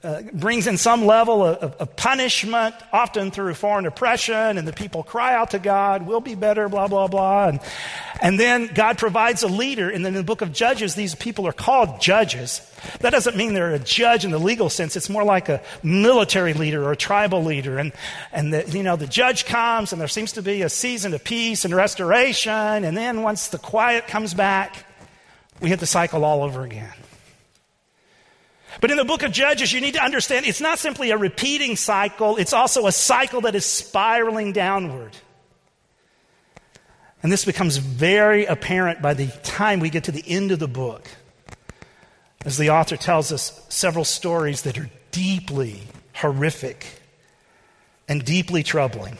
uh, 0.04 0.22
brings 0.34 0.68
in 0.68 0.78
some 0.78 1.06
level 1.06 1.44
of, 1.44 1.74
of, 1.74 1.96
punishment, 1.96 2.76
often 2.92 3.32
through 3.32 3.56
foreign 3.56 3.88
oppression, 3.88 4.60
and 4.60 4.68
the 4.68 4.74
people 4.74 5.02
cry 5.02 5.34
out 5.34 5.52
to 5.52 5.60
God, 5.60 6.06
we'll 6.06 6.22
be 6.22 6.36
better, 6.36 6.70
blah, 6.70 6.88
blah, 6.88 7.08
blah. 7.08 7.48
And, 7.48 7.60
and 8.22 8.40
then 8.40 8.68
God 8.68 9.00
provides 9.00 9.42
a 9.42 9.48
leader, 9.48 9.90
and 9.90 10.06
then 10.06 10.14
in 10.14 10.18
the 10.18 10.24
book 10.24 10.42
of 10.42 10.54
Judges, 10.54 10.94
these 10.94 11.16
people 11.16 11.48
are 11.48 11.54
called 11.54 12.00
judges. 12.00 12.62
That 13.00 13.10
doesn't 13.10 13.36
mean 13.36 13.56
they're 13.56 13.74
a 13.74 13.80
judge 13.80 14.26
in 14.26 14.32
the 14.32 14.38
legal 14.38 14.70
sense. 14.70 14.96
It's 14.96 15.10
more 15.10 15.24
like 15.24 15.50
a 15.50 15.60
military 15.82 16.54
leader 16.54 16.84
or 16.84 16.92
a 16.92 16.98
tribal 16.98 17.44
leader. 17.44 17.80
And, 17.80 17.94
and 18.32 18.54
the, 18.54 18.70
you 18.70 18.84
know, 18.84 18.96
the 18.96 19.08
judge 19.08 19.46
comes, 19.46 19.92
and 19.92 20.00
there 20.00 20.08
seems 20.08 20.34
to 20.34 20.44
be 20.44 20.62
a 20.62 20.70
season 20.70 21.16
of 21.16 21.24
peace 21.24 21.66
and 21.66 21.74
restoration, 21.74 22.52
and 22.52 22.96
then 22.96 23.24
once 23.24 23.48
the 23.48 23.58
quiet 23.58 24.08
comes 24.08 24.36
back, 24.36 24.86
we 25.62 25.70
hit 25.70 25.80
the 25.80 25.88
cycle 25.88 26.24
all 26.24 26.44
over 26.44 26.62
again. 26.62 26.94
But 28.82 28.92
in 28.92 28.98
the 28.98 29.06
book 29.06 29.24
of 29.24 29.32
Judges, 29.32 29.72
you 29.72 29.82
need 29.82 29.94
to 29.94 30.04
understand 30.04 30.46
it's 30.46 30.62
not 30.62 30.80
simply 30.80 31.12
a 31.12 31.18
repeating 31.18 31.76
cycle, 31.76 32.38
it's 32.38 32.54
also 32.54 32.88
a 32.88 32.92
cycle 32.92 33.42
that 33.42 33.56
is 33.56 33.66
spiraling 33.66 34.52
downward. 34.52 35.16
And 37.22 37.32
this 37.32 37.46
becomes 37.46 37.78
very 37.78 38.46
apparent 38.46 39.02
by 39.02 39.14
the 39.14 39.28
time 39.44 39.80
we 39.80 39.90
get 39.90 40.06
to 40.06 40.12
the 40.12 40.24
end 40.28 40.52
of 40.52 40.60
the 40.60 40.68
book, 40.68 41.08
as 42.44 42.58
the 42.58 42.70
author 42.72 42.98
tells 42.98 43.32
us 43.32 43.66
several 43.70 44.04
stories 44.04 44.64
that 44.64 44.78
are 44.78 44.90
deeply 45.12 45.82
horrific 46.16 46.86
and 48.10 48.26
deeply 48.26 48.62
troubling, 48.62 49.18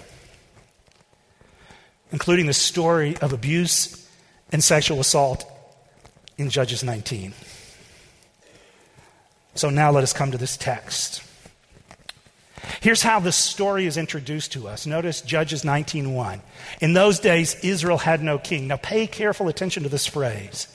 including 2.12 2.48
the 2.48 2.54
story 2.54 3.16
of 3.18 3.32
abuse 3.32 4.10
and 4.52 4.62
sexual 4.62 5.00
assault 5.00 5.50
in 6.38 6.50
Judges 6.50 6.84
19. 6.84 7.34
So 9.56 9.70
now 9.70 9.92
let 9.92 10.04
us 10.04 10.14
come 10.14 10.32
to 10.32 10.38
this 10.38 10.58
text. 10.58 11.22
Here's 12.82 13.04
how 13.04 13.20
this 13.20 13.36
story 13.36 13.86
is 13.86 13.98
introduced 13.98 14.54
to 14.54 14.68
us. 14.68 14.86
Notice 14.86 15.22
Judges 15.22 15.64
19:1. 15.64 16.42
In 16.82 16.94
those 16.94 17.20
days 17.20 17.56
Israel 17.64 17.98
had 18.00 18.22
no 18.22 18.38
king. 18.38 18.68
Now 18.68 18.78
pay 18.78 19.06
careful 19.06 19.48
attention 19.48 19.84
to 19.84 19.90
this 19.90 20.08
phrase. 20.08 20.68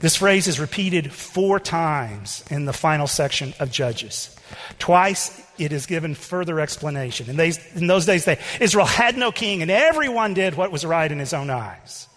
This 0.00 0.16
phrase 0.16 0.46
is 0.46 0.60
repeated 0.60 1.12
4 1.12 1.58
times 1.58 2.44
in 2.50 2.66
the 2.66 2.72
final 2.72 3.06
section 3.06 3.54
of 3.58 3.70
Judges. 3.70 4.30
Twice 4.78 5.42
it 5.58 5.72
is 5.72 5.86
given 5.86 6.14
further 6.14 6.60
explanation. 6.60 7.30
In, 7.30 7.36
these, 7.36 7.58
in 7.74 7.86
those 7.86 8.04
days 8.04 8.26
they, 8.26 8.38
Israel 8.60 8.86
had 8.86 9.16
no 9.16 9.32
king 9.32 9.62
and 9.62 9.70
everyone 9.70 10.34
did 10.34 10.54
what 10.54 10.70
was 10.70 10.84
right 10.84 11.10
in 11.10 11.18
his 11.18 11.32
own 11.32 11.48
eyes. 11.50 12.08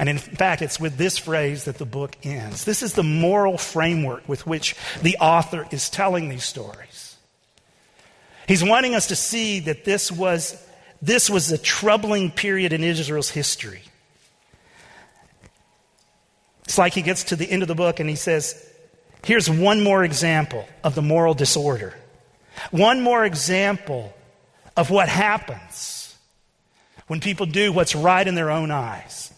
And 0.00 0.08
in 0.08 0.16
fact, 0.16 0.62
it's 0.62 0.80
with 0.80 0.96
this 0.96 1.18
phrase 1.18 1.64
that 1.64 1.76
the 1.76 1.84
book 1.84 2.16
ends. 2.22 2.64
This 2.64 2.82
is 2.82 2.94
the 2.94 3.02
moral 3.02 3.58
framework 3.58 4.26
with 4.26 4.46
which 4.46 4.74
the 5.02 5.18
author 5.18 5.68
is 5.70 5.90
telling 5.90 6.30
these 6.30 6.42
stories. 6.42 7.16
He's 8.48 8.64
wanting 8.64 8.94
us 8.94 9.08
to 9.08 9.14
see 9.14 9.60
that 9.60 9.84
this 9.84 10.10
was, 10.10 10.56
this 11.02 11.28
was 11.28 11.52
a 11.52 11.58
troubling 11.58 12.30
period 12.30 12.72
in 12.72 12.82
Israel's 12.82 13.28
history. 13.28 13.82
It's 16.64 16.78
like 16.78 16.94
he 16.94 17.02
gets 17.02 17.24
to 17.24 17.36
the 17.36 17.50
end 17.50 17.60
of 17.60 17.68
the 17.68 17.74
book 17.74 18.00
and 18.00 18.08
he 18.08 18.16
says, 18.16 18.66
Here's 19.22 19.50
one 19.50 19.82
more 19.82 20.02
example 20.02 20.66
of 20.82 20.94
the 20.94 21.02
moral 21.02 21.34
disorder. 21.34 21.92
One 22.70 23.02
more 23.02 23.26
example 23.26 24.14
of 24.78 24.88
what 24.88 25.10
happens 25.10 26.16
when 27.06 27.20
people 27.20 27.44
do 27.44 27.70
what's 27.70 27.94
right 27.94 28.26
in 28.26 28.34
their 28.34 28.50
own 28.50 28.70
eyes 28.70 29.30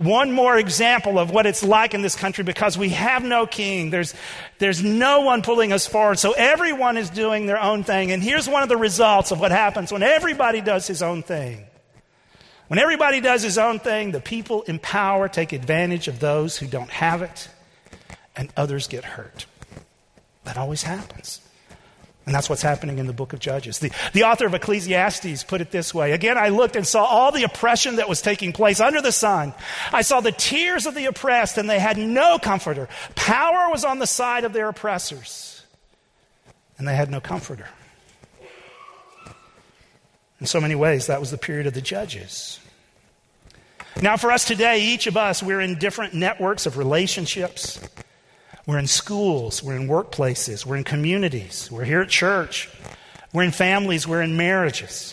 one 0.00 0.32
more 0.32 0.56
example 0.56 1.18
of 1.18 1.30
what 1.30 1.44
it's 1.44 1.62
like 1.62 1.92
in 1.92 2.00
this 2.00 2.16
country 2.16 2.42
because 2.42 2.78
we 2.78 2.88
have 2.88 3.22
no 3.22 3.46
king. 3.46 3.90
There's, 3.90 4.14
there's 4.58 4.82
no 4.82 5.20
one 5.20 5.42
pulling 5.42 5.74
us 5.74 5.86
forward. 5.86 6.18
So 6.18 6.32
everyone 6.32 6.96
is 6.96 7.10
doing 7.10 7.44
their 7.44 7.60
own 7.60 7.84
thing. 7.84 8.10
And 8.10 8.22
here's 8.22 8.48
one 8.48 8.62
of 8.62 8.70
the 8.70 8.78
results 8.78 9.30
of 9.30 9.40
what 9.40 9.50
happens 9.50 9.92
when 9.92 10.02
everybody 10.02 10.62
does 10.62 10.86
his 10.86 11.02
own 11.02 11.22
thing. 11.22 11.66
When 12.68 12.78
everybody 12.78 13.20
does 13.20 13.42
his 13.42 13.58
own 13.58 13.78
thing, 13.78 14.12
the 14.12 14.20
people 14.20 14.62
in 14.62 14.78
power 14.78 15.28
take 15.28 15.52
advantage 15.52 16.08
of 16.08 16.18
those 16.18 16.56
who 16.56 16.66
don't 16.66 16.90
have 16.90 17.20
it, 17.20 17.48
and 18.36 18.48
others 18.56 18.86
get 18.86 19.04
hurt. 19.04 19.44
That 20.44 20.56
always 20.56 20.84
happens. 20.84 21.40
And 22.30 22.34
that's 22.36 22.48
what's 22.48 22.62
happening 22.62 23.00
in 23.00 23.08
the 23.08 23.12
book 23.12 23.32
of 23.32 23.40
Judges. 23.40 23.80
The, 23.80 23.90
the 24.12 24.22
author 24.22 24.46
of 24.46 24.54
Ecclesiastes 24.54 25.42
put 25.42 25.60
it 25.60 25.72
this 25.72 25.92
way. 25.92 26.12
Again, 26.12 26.38
I 26.38 26.50
looked 26.50 26.76
and 26.76 26.86
saw 26.86 27.02
all 27.02 27.32
the 27.32 27.42
oppression 27.42 27.96
that 27.96 28.08
was 28.08 28.22
taking 28.22 28.52
place 28.52 28.78
under 28.78 29.00
the 29.00 29.10
sun. 29.10 29.52
I 29.92 30.02
saw 30.02 30.20
the 30.20 30.30
tears 30.30 30.86
of 30.86 30.94
the 30.94 31.06
oppressed, 31.06 31.58
and 31.58 31.68
they 31.68 31.80
had 31.80 31.98
no 31.98 32.38
comforter. 32.38 32.88
Power 33.16 33.68
was 33.72 33.84
on 33.84 33.98
the 33.98 34.06
side 34.06 34.44
of 34.44 34.52
their 34.52 34.68
oppressors, 34.68 35.66
and 36.78 36.86
they 36.86 36.94
had 36.94 37.10
no 37.10 37.20
comforter. 37.20 37.66
In 40.38 40.46
so 40.46 40.60
many 40.60 40.76
ways, 40.76 41.08
that 41.08 41.18
was 41.18 41.32
the 41.32 41.36
period 41.36 41.66
of 41.66 41.74
the 41.74 41.82
Judges. 41.82 42.60
Now, 44.00 44.16
for 44.16 44.30
us 44.30 44.44
today, 44.44 44.80
each 44.82 45.08
of 45.08 45.16
us, 45.16 45.42
we're 45.42 45.60
in 45.60 45.80
different 45.80 46.14
networks 46.14 46.64
of 46.64 46.78
relationships 46.78 47.80
we're 48.70 48.78
in 48.78 48.86
schools, 48.86 49.64
we're 49.64 49.74
in 49.74 49.88
workplaces, 49.88 50.64
we're 50.64 50.76
in 50.76 50.84
communities, 50.84 51.68
we're 51.72 51.84
here 51.84 52.02
at 52.02 52.08
church, 52.08 52.70
we're 53.32 53.42
in 53.42 53.50
families, 53.50 54.06
we're 54.06 54.22
in 54.22 54.36
marriages. 54.36 55.12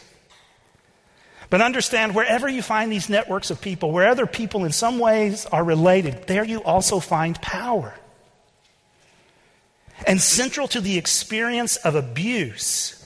But 1.49 1.61
understand 1.61 2.13
wherever 2.13 2.47
you 2.47 2.61
find 2.61 2.91
these 2.91 3.09
networks 3.09 3.49
of 3.49 3.59
people, 3.59 3.91
where 3.91 4.09
other 4.09 4.27
people 4.27 4.63
in 4.63 4.71
some 4.71 4.99
ways 4.99 5.47
are 5.47 5.63
related, 5.63 6.27
there 6.27 6.43
you 6.43 6.61
also 6.61 6.99
find 6.99 7.41
power. 7.41 7.95
And 10.05 10.21
central 10.21 10.67
to 10.67 10.79
the 10.79 10.99
experience 10.99 11.77
of 11.77 11.95
abuse 11.95 13.03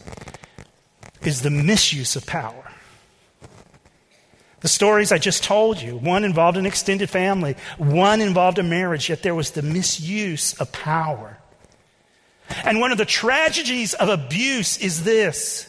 is 1.22 1.44
the 1.44 1.50
misuse 1.50 2.18
of 2.18 2.26
power. 2.26 2.71
The 4.62 4.68
stories 4.68 5.12
I 5.12 5.18
just 5.18 5.44
told 5.44 5.82
you 5.82 5.98
one 5.98 6.24
involved 6.24 6.58
an 6.58 6.66
extended 6.66 7.10
family, 7.10 7.56
one 7.78 8.22
involved 8.22 8.60
a 8.60 8.64
marriage, 8.64 9.10
yet 9.10 9.24
there 9.24 9.36
was 9.36 9.52
the 9.52 9.64
misuse 9.64 10.54
of 10.54 10.72
power. 10.72 11.38
And 12.64 12.80
one 12.80 12.92
of 12.92 12.98
the 12.98 13.06
tragedies 13.06 13.94
of 13.96 14.10
abuse 14.10 14.78
is 14.78 15.04
this 15.04 15.68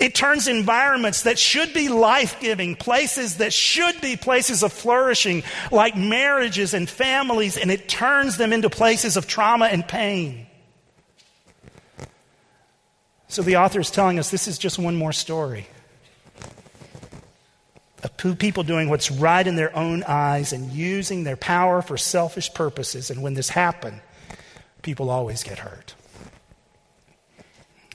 it 0.00 0.14
turns 0.14 0.48
environments 0.48 1.22
that 1.22 1.38
should 1.38 1.74
be 1.74 1.88
life 1.88 2.40
giving, 2.40 2.76
places 2.76 3.38
that 3.38 3.52
should 3.52 4.00
be 4.00 4.16
places 4.16 4.62
of 4.62 4.72
flourishing, 4.72 5.42
like 5.70 5.96
marriages 5.96 6.74
and 6.74 6.88
families, 6.88 7.56
and 7.56 7.70
it 7.70 7.88
turns 7.88 8.36
them 8.36 8.52
into 8.52 8.70
places 8.70 9.16
of 9.16 9.26
trauma 9.26 9.66
and 9.66 9.86
pain. 9.86 10.46
So 13.28 13.42
the 13.42 13.56
author 13.56 13.80
is 13.80 13.90
telling 13.90 14.18
us 14.18 14.30
this 14.30 14.48
is 14.48 14.58
just 14.58 14.78
one 14.78 14.96
more 14.96 15.12
story 15.12 15.66
of 18.24 18.38
people 18.38 18.62
doing 18.62 18.88
what's 18.88 19.10
right 19.10 19.46
in 19.46 19.56
their 19.56 19.74
own 19.76 20.02
eyes 20.04 20.52
and 20.52 20.70
using 20.72 21.24
their 21.24 21.36
power 21.36 21.82
for 21.82 21.96
selfish 21.96 22.52
purposes. 22.54 23.10
And 23.10 23.22
when 23.22 23.34
this 23.34 23.48
happens, 23.48 24.00
people 24.82 25.10
always 25.10 25.42
get 25.42 25.58
hurt. 25.58 25.94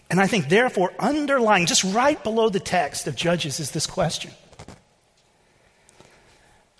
And 0.09 0.19
I 0.19 0.27
think, 0.27 0.49
therefore, 0.49 0.91
underlying, 0.99 1.67
just 1.67 1.83
right 1.83 2.21
below 2.23 2.49
the 2.49 2.59
text 2.59 3.07
of 3.07 3.15
Judges, 3.15 3.59
is 3.59 3.71
this 3.71 3.85
question 3.85 4.31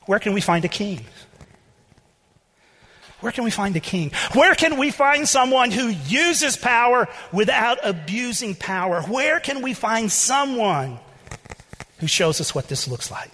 Where 0.05 0.19
can 0.19 0.33
we 0.33 0.41
find 0.41 0.65
a 0.65 0.69
king? 0.69 1.05
Where 3.21 3.31
can 3.33 3.43
we 3.43 3.51
find 3.51 3.75
a 3.75 3.81
king? 3.81 4.11
Where 4.33 4.55
can 4.55 4.77
we 4.77 4.91
find 4.91 5.27
someone 5.27 5.71
who 5.71 5.89
uses 5.89 6.55
power 6.55 7.07
without 7.33 7.77
abusing 7.83 8.55
power? 8.55 9.01
Where 9.01 9.41
can 9.41 9.61
we 9.61 9.73
find 9.73 10.09
someone 10.09 10.99
who 11.99 12.07
shows 12.07 12.41
us 12.41 12.55
what 12.55 12.67
this 12.67 12.87
looks 12.87 13.11
like. 13.11 13.31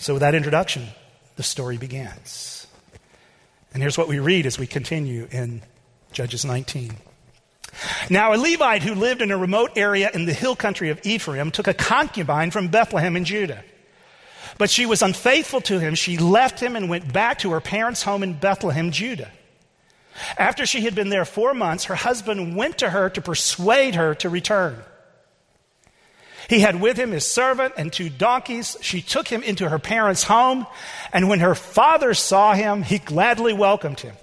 So, 0.00 0.14
with 0.14 0.20
that 0.20 0.34
introduction, 0.34 0.86
the 1.36 1.42
story 1.42 1.76
begins. 1.76 2.66
And 3.72 3.82
here's 3.82 3.98
what 3.98 4.08
we 4.08 4.18
read 4.18 4.46
as 4.46 4.58
we 4.58 4.66
continue 4.66 5.28
in 5.30 5.62
Judges 6.12 6.44
19. 6.44 6.94
Now, 8.08 8.32
a 8.32 8.36
Levite 8.36 8.82
who 8.82 8.94
lived 8.94 9.22
in 9.22 9.30
a 9.30 9.36
remote 9.36 9.72
area 9.76 10.10
in 10.12 10.24
the 10.24 10.32
hill 10.32 10.56
country 10.56 10.90
of 10.90 11.04
Ephraim 11.04 11.50
took 11.50 11.66
a 11.66 11.74
concubine 11.74 12.50
from 12.50 12.68
Bethlehem 12.68 13.16
in 13.16 13.24
Judah. 13.24 13.62
But 14.56 14.70
she 14.70 14.86
was 14.86 15.02
unfaithful 15.02 15.60
to 15.62 15.78
him. 15.78 15.94
She 15.94 16.16
left 16.16 16.58
him 16.60 16.74
and 16.74 16.88
went 16.88 17.12
back 17.12 17.38
to 17.40 17.50
her 17.50 17.60
parents' 17.60 18.02
home 18.02 18.22
in 18.22 18.32
Bethlehem, 18.34 18.90
Judah. 18.90 19.30
After 20.36 20.66
she 20.66 20.80
had 20.80 20.94
been 20.94 21.10
there 21.10 21.24
four 21.24 21.54
months, 21.54 21.84
her 21.84 21.94
husband 21.94 22.56
went 22.56 22.78
to 22.78 22.90
her 22.90 23.08
to 23.10 23.20
persuade 23.20 23.94
her 23.94 24.14
to 24.16 24.28
return. 24.28 24.82
He 26.48 26.60
had 26.60 26.80
with 26.80 26.96
him 26.96 27.10
his 27.10 27.26
servant 27.30 27.74
and 27.76 27.92
two 27.92 28.08
donkeys. 28.08 28.76
She 28.80 29.02
took 29.02 29.28
him 29.28 29.42
into 29.42 29.68
her 29.68 29.78
parents' 29.78 30.22
home, 30.22 30.66
and 31.12 31.28
when 31.28 31.40
her 31.40 31.54
father 31.54 32.14
saw 32.14 32.54
him, 32.54 32.82
he 32.82 32.98
gladly 32.98 33.52
welcomed 33.52 34.00
him. 34.00 34.14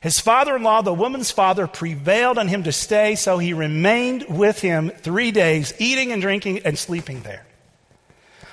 His 0.00 0.18
father 0.20 0.56
in 0.56 0.62
law, 0.62 0.82
the 0.82 0.92
woman's 0.92 1.30
father, 1.30 1.66
prevailed 1.66 2.36
on 2.36 2.48
him 2.48 2.64
to 2.64 2.72
stay, 2.72 3.14
so 3.14 3.38
he 3.38 3.52
remained 3.52 4.26
with 4.28 4.60
him 4.60 4.90
three 4.90 5.30
days, 5.30 5.72
eating 5.78 6.12
and 6.12 6.20
drinking 6.20 6.62
and 6.64 6.76
sleeping 6.76 7.22
there. 7.22 7.46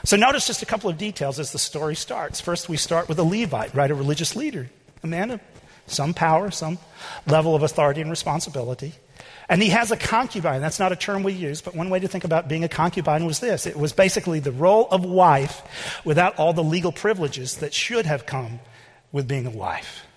So 0.06 0.16
notice 0.16 0.46
just 0.46 0.62
a 0.62 0.66
couple 0.66 0.90
of 0.90 0.98
details 0.98 1.40
as 1.40 1.52
the 1.52 1.60
story 1.60 1.96
starts. 1.96 2.42
First, 2.42 2.70
we 2.70 2.78
start 2.78 3.10
with 3.10 3.18
a 3.20 3.24
Levite, 3.24 3.74
right? 3.74 3.90
A 3.90 3.96
religious 3.96 4.36
leader, 4.36 4.70
a 5.02 5.08
man 5.08 5.32
of 5.32 5.42
some 5.88 6.14
power, 6.14 6.52
some 6.52 6.78
level 7.26 7.56
of 7.56 7.64
authority 7.64 8.02
and 8.02 8.10
responsibility. 8.10 8.94
And 9.54 9.62
he 9.62 9.70
has 9.70 9.92
a 9.92 9.98
concubine. 9.98 10.62
That's 10.62 10.80
not 10.80 10.92
a 10.92 10.96
term 10.96 11.22
we 11.22 11.32
use, 11.32 11.62
but 11.62 11.76
one 11.76 11.92
way 11.92 12.00
to 12.00 12.08
think 12.08 12.24
about 12.24 12.48
being 12.48 12.64
a 12.64 12.68
concubine 12.68 13.24
was 13.24 13.40
this 13.40 13.68
it 13.68 13.78
was 13.78 13.94
basically 13.94 14.40
the 14.40 14.52
role 14.52 14.88
of 14.90 15.06
wife 15.06 15.62
without 16.04 16.40
all 16.40 16.54
the 16.54 16.64
legal 16.64 16.92
privileges 16.92 17.58
that 17.58 17.72
should 17.72 18.08
have 18.08 18.26
come 18.26 18.60
with 19.12 19.28
being 19.28 19.46
a 19.46 19.52
wife. 19.52 20.08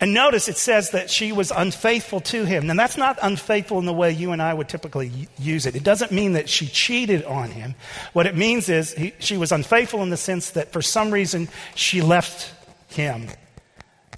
And 0.00 0.12
notice 0.12 0.48
it 0.48 0.56
says 0.56 0.90
that 0.90 1.08
she 1.08 1.30
was 1.30 1.52
unfaithful 1.52 2.18
to 2.22 2.44
him. 2.44 2.68
And 2.68 2.76
that's 2.76 2.96
not 2.96 3.16
unfaithful 3.22 3.78
in 3.78 3.86
the 3.86 3.92
way 3.92 4.10
you 4.10 4.32
and 4.32 4.42
I 4.42 4.52
would 4.52 4.68
typically 4.68 5.28
use 5.38 5.64
it. 5.64 5.76
It 5.76 5.84
doesn't 5.84 6.10
mean 6.10 6.32
that 6.32 6.48
she 6.48 6.66
cheated 6.66 7.22
on 7.26 7.52
him. 7.52 7.76
What 8.12 8.26
it 8.26 8.36
means 8.36 8.68
is 8.68 8.92
he, 8.92 9.14
she 9.20 9.36
was 9.36 9.52
unfaithful 9.52 10.02
in 10.02 10.10
the 10.10 10.16
sense 10.16 10.50
that 10.50 10.72
for 10.72 10.82
some 10.82 11.12
reason 11.12 11.48
she 11.76 12.02
left 12.02 12.52
him 12.88 13.28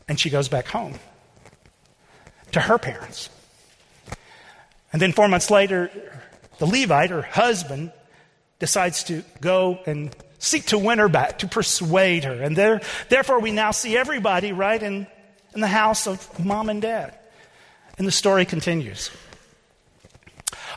and 0.09 0.19
she 0.19 0.31
goes 0.31 0.49
back 0.49 0.67
home 0.67 0.95
to 2.53 2.61
her 2.61 2.79
parents. 2.79 3.29
And 4.93 5.01
then 5.01 5.13
four 5.13 5.29
months 5.29 5.51
later, 5.51 5.91
the 6.59 6.67
Levite, 6.67 7.11
her 7.11 7.23
husband, 7.23 7.93
decides 8.59 9.05
to 9.05 9.23
go 9.41 9.81
and 9.87 10.15
seek 10.39 10.67
to 10.67 10.79
win 10.79 10.99
her 10.99 11.09
back, 11.09 11.39
to 11.39 11.49
persuade 11.49 12.25
her. 12.25 12.43
And 12.43 12.57
there, 12.57 12.81
therefore, 13.09 13.41
we 13.41 13.53
now 13.53 13.71
see 13.71 13.97
everybody, 13.97 14.53
right, 14.53 14.83
in, 14.83 15.07
in 15.55 15.61
the 15.61 15.69
house 15.69 16.07
of 16.07 16.45
mom 16.45 16.69
and 16.69 16.83
dad. 16.83 17.17
And 17.99 18.07
the 18.07 18.13
story 18.13 18.45
continues. 18.45 19.11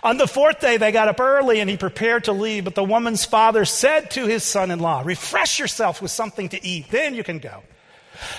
On 0.04 0.18
the 0.18 0.28
fourth 0.28 0.60
day, 0.60 0.76
they 0.76 0.92
got 0.92 1.08
up 1.08 1.22
early 1.22 1.62
and 1.62 1.70
he 1.70 1.78
prepared 1.78 2.26
to 2.26 2.34
leave, 2.34 2.66
but 2.66 2.76
the 2.76 2.84
woman's 2.84 3.24
father 3.24 3.64
said 3.64 4.12
to 4.12 4.28
his 4.28 4.44
son 4.44 4.70
in 4.70 4.80
law, 4.80 5.02
Refresh 5.04 5.60
yourself 5.60 6.02
with 6.02 6.12
something 6.12 6.50
to 6.50 6.66
eat, 6.66 6.92
then 6.92 7.16
you 7.16 7.24
can 7.24 7.40
go. 7.40 7.64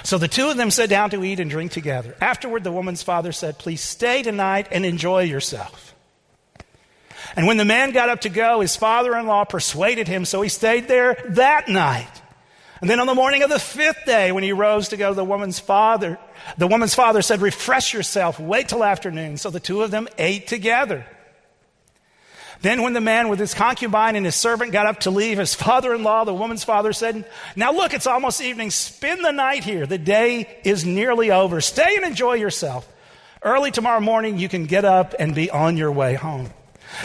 So 0.02 0.18
the 0.18 0.28
two 0.28 0.48
of 0.48 0.56
them 0.56 0.70
sat 0.70 0.88
down 0.88 1.10
to 1.10 1.24
eat 1.24 1.40
and 1.40 1.50
drink 1.50 1.72
together. 1.72 2.16
Afterward, 2.20 2.64
the 2.64 2.72
woman's 2.72 3.02
father 3.02 3.32
said, 3.32 3.58
Please 3.58 3.80
stay 3.80 4.22
tonight 4.22 4.68
and 4.70 4.84
enjoy 4.84 5.22
yourself. 5.22 5.94
And 7.36 7.46
when 7.46 7.56
the 7.56 7.64
man 7.64 7.92
got 7.92 8.08
up 8.08 8.22
to 8.22 8.28
go, 8.28 8.60
his 8.60 8.76
father 8.76 9.16
in 9.16 9.26
law 9.26 9.44
persuaded 9.44 10.06
him, 10.06 10.24
so 10.24 10.42
he 10.42 10.48
stayed 10.48 10.86
there 10.86 11.16
that 11.30 11.68
night. 11.68 12.22
And 12.80 12.90
then 12.90 13.00
on 13.00 13.06
the 13.06 13.14
morning 13.14 13.42
of 13.42 13.50
the 13.50 13.58
fifth 13.58 14.04
day, 14.04 14.30
when 14.30 14.44
he 14.44 14.52
rose 14.52 14.88
to 14.88 14.96
go, 14.96 15.08
to 15.08 15.14
the 15.14 15.24
woman's 15.24 15.58
father, 15.58 16.18
the 16.58 16.66
woman's 16.66 16.94
father 16.94 17.22
said, 17.22 17.40
Refresh 17.40 17.94
yourself, 17.94 18.38
wait 18.38 18.68
till 18.68 18.84
afternoon. 18.84 19.36
So 19.38 19.50
the 19.50 19.60
two 19.60 19.82
of 19.82 19.90
them 19.90 20.08
ate 20.18 20.46
together. 20.46 21.06
Then, 22.64 22.80
when 22.80 22.94
the 22.94 23.00
man 23.02 23.28
with 23.28 23.38
his 23.38 23.52
concubine 23.52 24.16
and 24.16 24.24
his 24.24 24.34
servant 24.34 24.72
got 24.72 24.86
up 24.86 25.00
to 25.00 25.10
leave, 25.10 25.36
his 25.36 25.54
father 25.54 25.92
in 25.92 26.02
law, 26.02 26.24
the 26.24 26.32
woman's 26.32 26.64
father, 26.64 26.94
said, 26.94 27.26
Now 27.54 27.72
look, 27.72 27.92
it's 27.92 28.06
almost 28.06 28.40
evening. 28.40 28.70
Spend 28.70 29.22
the 29.22 29.32
night 29.32 29.64
here. 29.64 29.84
The 29.84 29.98
day 29.98 30.60
is 30.64 30.82
nearly 30.82 31.30
over. 31.30 31.60
Stay 31.60 31.94
and 31.96 32.06
enjoy 32.06 32.36
yourself. 32.36 32.90
Early 33.42 33.70
tomorrow 33.70 34.00
morning, 34.00 34.38
you 34.38 34.48
can 34.48 34.64
get 34.64 34.86
up 34.86 35.14
and 35.18 35.34
be 35.34 35.50
on 35.50 35.76
your 35.76 35.92
way 35.92 36.14
home. 36.14 36.48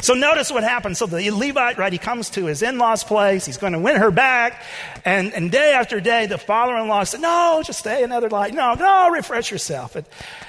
So 0.01 0.13
notice 0.13 0.49
what 0.49 0.63
happens. 0.63 0.97
So 0.99 1.07
the 1.07 1.29
Levite, 1.29 1.77
right, 1.77 1.91
he 1.91 1.99
comes 1.99 2.29
to 2.31 2.45
his 2.45 2.61
in-law's 2.61 3.03
place. 3.03 3.45
He's 3.45 3.57
going 3.57 3.73
to 3.73 3.79
win 3.79 3.97
her 3.97 4.11
back. 4.11 4.63
And, 5.03 5.33
and 5.33 5.51
day 5.51 5.73
after 5.73 5.99
day, 5.99 6.25
the 6.25 6.37
father-in-law 6.37 7.03
said, 7.03 7.19
no, 7.19 7.61
just 7.65 7.79
stay 7.79 8.01
another 8.01 8.29
night. 8.29 8.53
No, 8.53 8.75
no, 8.75 9.09
refresh 9.09 9.51
yourself. 9.51 9.97
And, 9.97 10.05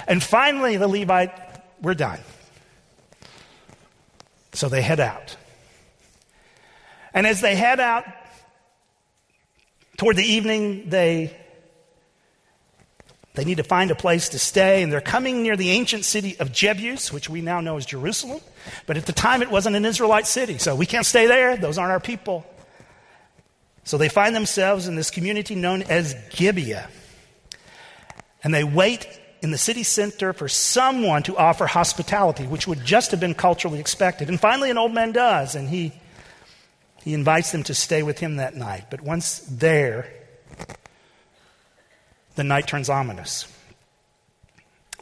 and 0.07 0.23
finally, 0.23 0.77
the 0.77 0.87
Levite, 0.87 1.33
we're 1.83 1.95
done. 1.95 2.21
So 4.53 4.69
they 4.69 4.83
head 4.83 5.01
out. 5.01 5.37
And 7.15 7.27
as 7.27 7.41
they 7.41 7.55
head 7.55 7.81
out, 7.81 8.05
toward 9.97 10.17
the 10.17 10.25
evening, 10.25 10.89
they, 10.89 11.37
they 13.35 13.45
need 13.45 13.59
to 13.59 13.65
find 13.65 13.91
a 13.91 13.95
place 13.95 14.31
to 14.31 14.39
stay, 14.39 14.83
and 14.83 14.93
they're 14.93 15.01
coming 15.01 15.43
near 15.43 15.57
the 15.57 15.71
ancient 15.71 16.05
city 16.05 16.39
of 16.39 16.53
Jebus, 16.53 17.13
which 17.13 17.29
we 17.29 17.41
now 17.41 17.61
know 17.61 17.77
as 17.77 17.85
Jerusalem. 17.85 18.41
But 18.87 18.97
at 18.97 19.07
the 19.07 19.13
time, 19.13 19.43
it 19.43 19.51
wasn't 19.51 19.77
an 19.77 19.85
Israelite 19.85 20.27
city, 20.27 20.59
so 20.59 20.75
we 20.75 20.87
can't 20.87 21.07
stay 21.07 21.27
there. 21.27 21.57
Those 21.57 21.79
aren't 21.79 21.93
our 21.93 22.01
people. 22.01 22.47
So 23.85 23.99
they 23.99 24.09
find 24.09 24.35
themselves 24.35 24.87
in 24.87 24.95
this 24.95 25.11
community 25.11 25.55
known 25.55 25.83
as 25.83 26.15
Gibeah. 26.31 26.89
And 28.43 28.55
they 28.55 28.65
wait 28.65 29.07
in 29.43 29.51
the 29.51 29.59
city 29.59 29.83
center 29.83 30.33
for 30.33 30.49
someone 30.49 31.23
to 31.23 31.37
offer 31.37 31.67
hospitality, 31.67 32.47
which 32.47 32.67
would 32.67 32.85
just 32.85 33.11
have 33.11 33.21
been 33.21 33.35
culturally 33.35 33.81
expected. 33.81 34.29
And 34.29 34.39
finally, 34.39 34.71
an 34.71 34.79
old 34.79 34.93
man 34.93 35.13
does, 35.13 35.55
and 35.55 35.69
he, 35.69 35.93
he 37.03 37.15
invites 37.15 37.53
them 37.53 37.63
to 37.65 37.75
stay 37.75 38.03
with 38.03 38.19
him 38.19 38.37
that 38.37 38.55
night. 38.55 38.87
But 38.91 39.01
once 39.01 39.41
there, 39.41 40.13
the 42.35 42.45
night 42.45 42.67
turns 42.67 42.89
ominous. 42.89 43.47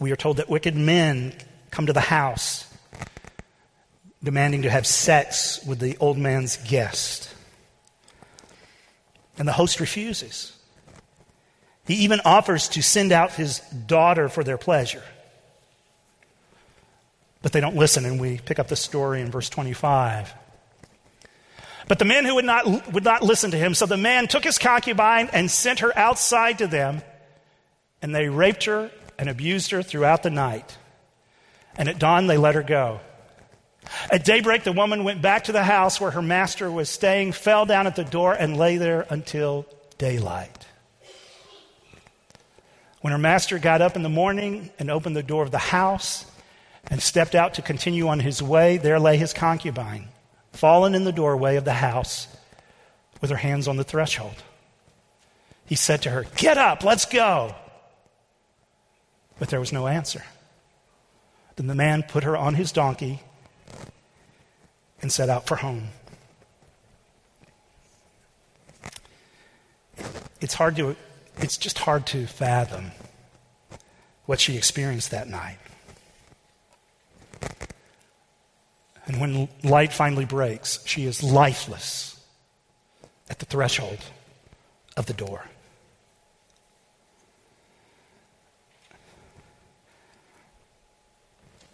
We 0.00 0.12
are 0.12 0.16
told 0.16 0.36
that 0.36 0.48
wicked 0.48 0.76
men 0.76 1.34
come 1.70 1.86
to 1.86 1.92
the 1.92 2.00
house 2.00 2.64
demanding 4.22 4.62
to 4.62 4.70
have 4.70 4.86
sex 4.86 5.64
with 5.64 5.78
the 5.78 5.96
old 5.98 6.18
man's 6.18 6.56
guest. 6.68 7.34
And 9.38 9.46
the 9.46 9.52
host 9.52 9.78
refuses. 9.80 10.57
He 11.88 11.94
even 12.04 12.20
offers 12.22 12.68
to 12.68 12.82
send 12.82 13.12
out 13.12 13.32
his 13.32 13.60
daughter 13.60 14.28
for 14.28 14.44
their 14.44 14.58
pleasure. 14.58 15.02
But 17.40 17.52
they 17.52 17.60
don't 17.60 17.76
listen, 17.76 18.04
and 18.04 18.20
we 18.20 18.36
pick 18.38 18.58
up 18.58 18.68
the 18.68 18.76
story 18.76 19.22
in 19.22 19.30
verse 19.30 19.48
25. 19.48 20.34
But 21.88 21.98
the 21.98 22.04
men 22.04 22.26
who 22.26 22.34
would 22.34 22.44
not, 22.44 22.92
would 22.92 23.04
not 23.04 23.22
listen 23.22 23.52
to 23.52 23.56
him, 23.56 23.72
so 23.72 23.86
the 23.86 23.96
man 23.96 24.28
took 24.28 24.44
his 24.44 24.58
concubine 24.58 25.30
and 25.32 25.50
sent 25.50 25.78
her 25.78 25.96
outside 25.96 26.58
to 26.58 26.66
them, 26.66 27.00
and 28.02 28.14
they 28.14 28.28
raped 28.28 28.64
her 28.64 28.90
and 29.18 29.30
abused 29.30 29.70
her 29.70 29.82
throughout 29.82 30.22
the 30.22 30.30
night. 30.30 30.76
And 31.78 31.88
at 31.88 31.98
dawn, 31.98 32.26
they 32.26 32.36
let 32.36 32.54
her 32.54 32.62
go. 32.62 33.00
At 34.10 34.26
daybreak, 34.26 34.62
the 34.64 34.72
woman 34.72 35.04
went 35.04 35.22
back 35.22 35.44
to 35.44 35.52
the 35.52 35.64
house 35.64 35.98
where 36.02 36.10
her 36.10 36.20
master 36.20 36.70
was 36.70 36.90
staying, 36.90 37.32
fell 37.32 37.64
down 37.64 37.86
at 37.86 37.96
the 37.96 38.04
door, 38.04 38.34
and 38.34 38.58
lay 38.58 38.76
there 38.76 39.06
until 39.08 39.64
daylight. 39.96 40.67
When 43.08 43.12
her 43.12 43.18
master 43.18 43.58
got 43.58 43.80
up 43.80 43.96
in 43.96 44.02
the 44.02 44.10
morning 44.10 44.68
and 44.78 44.90
opened 44.90 45.16
the 45.16 45.22
door 45.22 45.42
of 45.42 45.50
the 45.50 45.56
house 45.56 46.26
and 46.88 47.02
stepped 47.02 47.34
out 47.34 47.54
to 47.54 47.62
continue 47.62 48.06
on 48.06 48.20
his 48.20 48.42
way, 48.42 48.76
there 48.76 49.00
lay 49.00 49.16
his 49.16 49.32
concubine, 49.32 50.08
fallen 50.52 50.94
in 50.94 51.04
the 51.04 51.10
doorway 51.10 51.56
of 51.56 51.64
the 51.64 51.72
house 51.72 52.28
with 53.22 53.30
her 53.30 53.38
hands 53.38 53.66
on 53.66 53.78
the 53.78 53.82
threshold. 53.82 54.34
He 55.64 55.74
said 55.74 56.02
to 56.02 56.10
her, 56.10 56.26
Get 56.36 56.58
up, 56.58 56.84
let's 56.84 57.06
go. 57.06 57.54
But 59.38 59.48
there 59.48 59.58
was 59.58 59.72
no 59.72 59.86
answer. 59.86 60.22
Then 61.56 61.66
the 61.66 61.74
man 61.74 62.02
put 62.02 62.24
her 62.24 62.36
on 62.36 62.56
his 62.56 62.72
donkey 62.72 63.22
and 65.00 65.10
set 65.10 65.30
out 65.30 65.46
for 65.46 65.56
home. 65.56 65.88
It's 70.42 70.52
hard 70.52 70.76
to 70.76 70.94
it's 71.40 71.56
just 71.56 71.78
hard 71.78 72.06
to 72.08 72.26
fathom 72.26 72.92
what 74.26 74.40
she 74.40 74.56
experienced 74.56 75.10
that 75.10 75.28
night. 75.28 75.58
And 79.06 79.20
when 79.20 79.48
light 79.64 79.92
finally 79.92 80.26
breaks, 80.26 80.80
she 80.84 81.06
is 81.06 81.22
lifeless 81.22 82.20
at 83.30 83.38
the 83.38 83.46
threshold 83.46 84.04
of 84.96 85.06
the 85.06 85.14
door. 85.14 85.44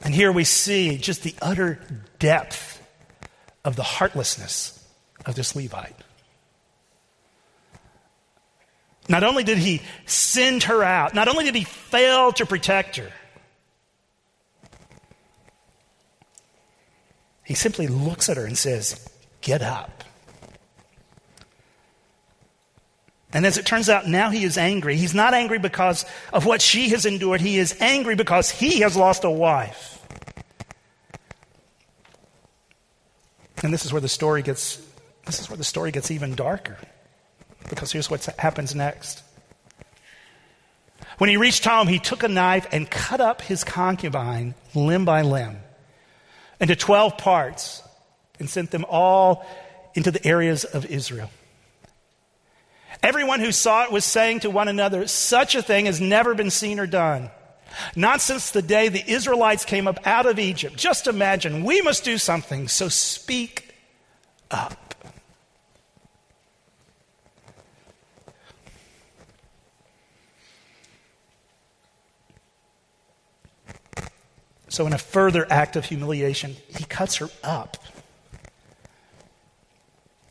And 0.05 0.15
here 0.15 0.31
we 0.31 0.45
see 0.45 0.99
just 0.99 1.23
the 1.23 1.35
utter 1.41 1.81
depth 2.19 2.87
of 3.65 3.75
the 3.75 3.83
heartlessness 3.83 4.87
of 5.25 5.35
this 5.35 5.57
Levite. 5.57 6.04
Not 9.09 9.23
only 9.23 9.45
did 9.45 9.59
he 9.59 9.83
send 10.07 10.65
her 10.65 10.83
out, 10.83 11.15
not 11.15 11.29
only 11.29 11.45
did 11.45 11.55
he 11.55 11.65
fail 11.65 12.33
to 12.33 12.47
protect 12.47 12.97
her, 12.97 13.11
he 17.45 17.55
simply 17.55 17.87
looks 17.87 18.29
at 18.29 18.37
her 18.37 18.47
and 18.47 18.57
says, 18.57 19.09
Get 19.43 19.61
up. 19.61 20.05
And 23.35 23.45
as 23.45 23.59
it 23.59 23.67
turns 23.67 23.89
out, 23.89 24.07
now 24.07 24.31
he 24.31 24.45
is 24.45 24.57
angry. 24.57 24.97
He's 24.97 25.13
not 25.13 25.35
angry 25.35 25.59
because 25.59 26.07
of 26.33 26.47
what 26.47 26.63
she 26.63 26.91
has 26.91 27.05
endured. 27.05 27.41
He 27.41 27.59
is 27.59 27.77
angry 27.81 28.15
because 28.15 28.49
he 28.49 28.81
has 28.81 28.97
lost 28.97 29.25
a 29.25 29.31
wife. 29.31 30.01
And 33.63 33.73
this 33.73 33.85
is 33.85 33.93
where 33.93 34.01
the 34.01 34.09
story 34.09 34.43
gets 34.43 34.81
this 35.27 35.41
is 35.41 35.49
where 35.49 35.57
the 35.57 35.65
story 35.65 35.91
gets 35.91 36.11
even 36.11 36.35
darker. 36.35 36.77
Because 37.69 37.93
here's 37.93 38.11
what 38.11 38.25
happens 38.39 38.75
next. 38.75 39.23
When 41.19 41.31
he 41.31 41.37
reached 41.37 41.65
home, 41.65 41.87
he 41.87 41.99
took 41.99 42.23
a 42.23 42.29
knife 42.29 42.67
and 42.73 42.91
cut 42.91 43.21
up 43.21 43.43
his 43.43 43.65
concubine 43.65 44.55
limb 44.75 45.05
by 45.05 45.23
limb 45.23 45.59
into 46.61 46.77
12 46.77 47.19
parts 47.19 47.83
and 48.39 48.51
sent 48.51 48.71
them 48.71 48.85
all 48.89 49.47
into 49.95 50.11
the 50.11 50.27
areas 50.27 50.65
of 50.65 50.87
Israel. 50.87 51.31
Everyone 53.03 53.41
who 53.41 53.53
saw 53.53 53.85
it 53.85 53.93
was 53.93 54.05
saying 54.05 54.41
to 54.41 54.51
one 54.51 54.69
another, 54.69 55.07
Such 55.07 55.55
a 55.55 55.63
thing 55.63 55.87
has 55.87 56.01
never 56.01 56.35
been 56.35 56.51
seen 56.51 56.81
or 56.81 56.87
done. 56.87 57.31
Not 57.97 58.21
since 58.21 58.51
the 58.51 58.63
day 58.63 58.89
the 58.89 59.11
Israelites 59.11 59.65
came 59.65 59.89
up 59.89 60.07
out 60.07 60.27
of 60.27 60.39
Egypt. 60.39 60.77
Just 60.77 61.07
imagine, 61.07 61.65
we 61.65 61.81
must 61.81 62.05
do 62.05 62.19
something, 62.19 62.69
so 62.69 62.89
speak 62.89 63.75
up. 64.51 64.84
So, 74.75 74.89
in 74.89 74.93
a 74.93 74.99
further 74.99 75.47
act 75.53 75.77
of 75.77 75.85
humiliation, 75.85 76.57
he 76.67 76.83
cuts 76.83 77.19
her 77.19 77.29
up. 77.45 77.77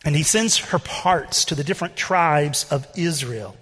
And 0.04 0.18
he 0.18 0.24
sends 0.24 0.58
her 0.58 0.80
parts 0.80 1.46
to 1.46 1.56
the 1.56 1.64
different 1.64 1.96
tribes 1.96 2.70
of 2.70 2.86
Israel 2.98 3.56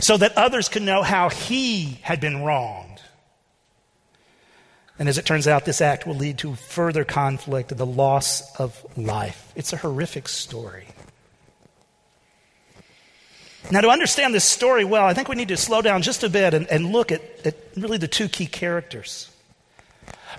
so 0.00 0.16
that 0.16 0.38
others 0.38 0.68
could 0.68 0.84
know 0.84 1.02
how 1.02 1.28
he 1.28 1.98
had 2.02 2.20
been 2.20 2.44
wronged. 2.44 3.00
And 4.96 5.08
as 5.08 5.18
it 5.18 5.26
turns 5.26 5.48
out, 5.48 5.64
this 5.64 5.80
act 5.80 6.06
will 6.06 6.14
lead 6.14 6.38
to 6.38 6.54
further 6.54 7.04
conflict 7.04 7.72
and 7.72 7.80
the 7.80 7.86
loss 7.86 8.54
of 8.60 8.86
life. 8.96 9.52
It's 9.56 9.72
a 9.72 9.76
horrific 9.76 10.28
story. 10.28 10.86
Now, 13.72 13.80
to 13.80 13.88
understand 13.88 14.32
this 14.32 14.44
story 14.44 14.84
well, 14.84 15.04
I 15.04 15.14
think 15.14 15.26
we 15.26 15.34
need 15.34 15.48
to 15.48 15.56
slow 15.56 15.82
down 15.82 16.02
just 16.02 16.22
a 16.22 16.28
bit 16.28 16.54
and, 16.54 16.68
and 16.68 16.92
look 16.92 17.10
at, 17.10 17.22
at 17.44 17.56
really 17.76 17.98
the 17.98 18.06
two 18.06 18.28
key 18.28 18.46
characters. 18.46 19.32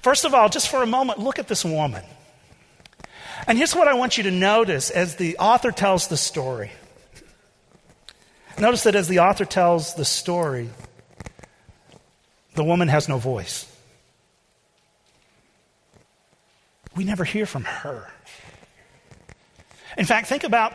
First 0.01 0.25
of 0.25 0.33
all, 0.33 0.49
just 0.49 0.69
for 0.69 0.81
a 0.81 0.87
moment, 0.87 1.19
look 1.19 1.39
at 1.39 1.47
this 1.47 1.65
woman. 1.65 2.03
And 3.47 3.57
here's 3.57 3.75
what 3.75 3.87
I 3.87 3.93
want 3.93 4.17
you 4.17 4.23
to 4.23 4.31
notice 4.31 4.89
as 4.89 5.15
the 5.15 5.37
author 5.37 5.71
tells 5.71 6.07
the 6.07 6.17
story. 6.17 6.71
Notice 8.59 8.83
that 8.83 8.95
as 8.95 9.07
the 9.07 9.19
author 9.19 9.45
tells 9.45 9.95
the 9.95 10.05
story, 10.05 10.69
the 12.55 12.63
woman 12.63 12.87
has 12.89 13.07
no 13.07 13.17
voice. 13.17 13.65
We 16.95 17.03
never 17.05 17.23
hear 17.23 17.45
from 17.45 17.63
her. 17.63 18.11
In 19.97 20.05
fact, 20.05 20.27
think 20.27 20.43
about, 20.43 20.73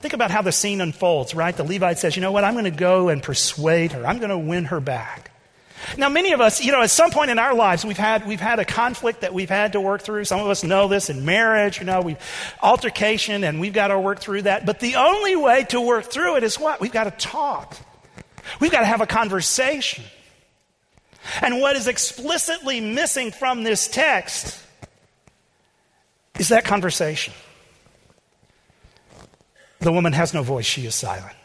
think 0.00 0.14
about 0.14 0.30
how 0.30 0.42
the 0.42 0.52
scene 0.52 0.80
unfolds, 0.80 1.34
right? 1.34 1.56
The 1.56 1.64
Levite 1.64 1.98
says, 1.98 2.16
You 2.16 2.22
know 2.22 2.32
what? 2.32 2.44
I'm 2.44 2.54
going 2.54 2.64
to 2.64 2.70
go 2.70 3.08
and 3.08 3.22
persuade 3.22 3.92
her, 3.92 4.06
I'm 4.06 4.18
going 4.18 4.30
to 4.30 4.38
win 4.38 4.66
her 4.66 4.80
back. 4.80 5.29
Now, 5.96 6.08
many 6.08 6.32
of 6.32 6.40
us, 6.40 6.62
you 6.62 6.72
know, 6.72 6.82
at 6.82 6.90
some 6.90 7.10
point 7.10 7.30
in 7.30 7.38
our 7.38 7.54
lives, 7.54 7.84
we've 7.84 7.96
had, 7.96 8.26
we've 8.26 8.40
had 8.40 8.58
a 8.58 8.64
conflict 8.64 9.22
that 9.22 9.32
we've 9.32 9.48
had 9.48 9.72
to 9.72 9.80
work 9.80 10.02
through. 10.02 10.24
Some 10.24 10.40
of 10.40 10.48
us 10.48 10.62
know 10.62 10.88
this 10.88 11.10
in 11.10 11.24
marriage, 11.24 11.78
you 11.78 11.84
know, 11.84 12.00
we've 12.00 12.18
altercation 12.62 13.44
and 13.44 13.60
we've 13.60 13.72
got 13.72 13.88
to 13.88 13.98
work 13.98 14.20
through 14.20 14.42
that. 14.42 14.66
But 14.66 14.80
the 14.80 14.96
only 14.96 15.36
way 15.36 15.64
to 15.70 15.80
work 15.80 16.04
through 16.04 16.36
it 16.36 16.42
is 16.42 16.58
what? 16.58 16.80
We've 16.80 16.92
got 16.92 17.04
to 17.04 17.10
talk. 17.12 17.76
We've 18.60 18.70
got 18.70 18.80
to 18.80 18.86
have 18.86 19.00
a 19.00 19.06
conversation. 19.06 20.04
And 21.42 21.60
what 21.60 21.76
is 21.76 21.86
explicitly 21.86 22.80
missing 22.80 23.30
from 23.30 23.62
this 23.62 23.88
text 23.88 24.58
is 26.38 26.48
that 26.48 26.64
conversation. 26.64 27.34
The 29.80 29.92
woman 29.92 30.12
has 30.12 30.34
no 30.34 30.42
voice, 30.42 30.66
she 30.66 30.86
is 30.86 30.94
silent. 30.94 31.36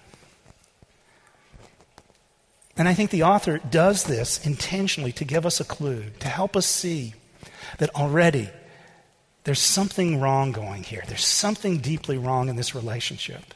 And 2.77 2.87
I 2.87 2.93
think 2.93 3.09
the 3.09 3.23
author 3.23 3.59
does 3.59 4.03
this 4.03 4.45
intentionally 4.45 5.11
to 5.13 5.25
give 5.25 5.45
us 5.45 5.59
a 5.59 5.65
clue, 5.65 6.05
to 6.19 6.27
help 6.27 6.57
us 6.57 6.65
see 6.65 7.13
that 7.77 7.95
already 7.95 8.49
there's 9.45 9.59
something 9.59 10.19
wrong 10.19 10.51
going 10.51 10.83
here. 10.83 11.03
There's 11.07 11.25
something 11.25 11.77
deeply 11.77 12.17
wrong 12.17 12.49
in 12.49 12.55
this 12.55 12.75
relationship. 12.75 13.53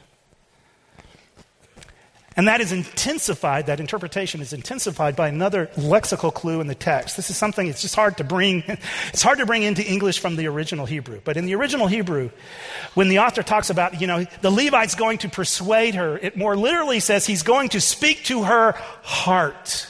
And 2.40 2.48
that 2.48 2.62
is 2.62 2.72
intensified, 2.72 3.66
that 3.66 3.82
interpretation 3.82 4.40
is 4.40 4.54
intensified 4.54 5.14
by 5.14 5.28
another 5.28 5.66
lexical 5.76 6.34
clue 6.34 6.62
in 6.62 6.68
the 6.68 6.74
text. 6.74 7.18
This 7.18 7.30
is 7.30 7.36
something 7.36 7.68
it's 7.68 7.82
just 7.82 7.96
hard 7.96 8.16
to 8.16 8.24
bring, 8.24 8.64
it's 9.10 9.22
hard 9.22 9.40
to 9.40 9.46
bring 9.46 9.64
into 9.64 9.86
English 9.86 10.20
from 10.20 10.38
the 10.38 10.48
original 10.48 10.86
Hebrew. 10.86 11.20
But 11.22 11.36
in 11.36 11.46
the 11.46 11.56
original 11.56 11.88
Hebrew, 11.88 12.30
when 12.94 13.10
the 13.10 13.20
author 13.20 13.44
talks 13.44 13.70
about, 13.70 14.00
you 14.00 14.08
know, 14.08 14.24
the 14.40 14.52
Levite's 14.52 14.96
going 14.96 15.18
to 15.18 15.28
persuade 15.28 15.96
her, 15.96 16.18
it 16.18 16.38
more 16.38 16.56
literally 16.56 17.02
says 17.02 17.26
he's 17.26 17.44
going 17.44 17.68
to 17.70 17.82
speak 17.82 18.24
to 18.28 18.44
her 18.44 18.72
heart. 19.04 19.88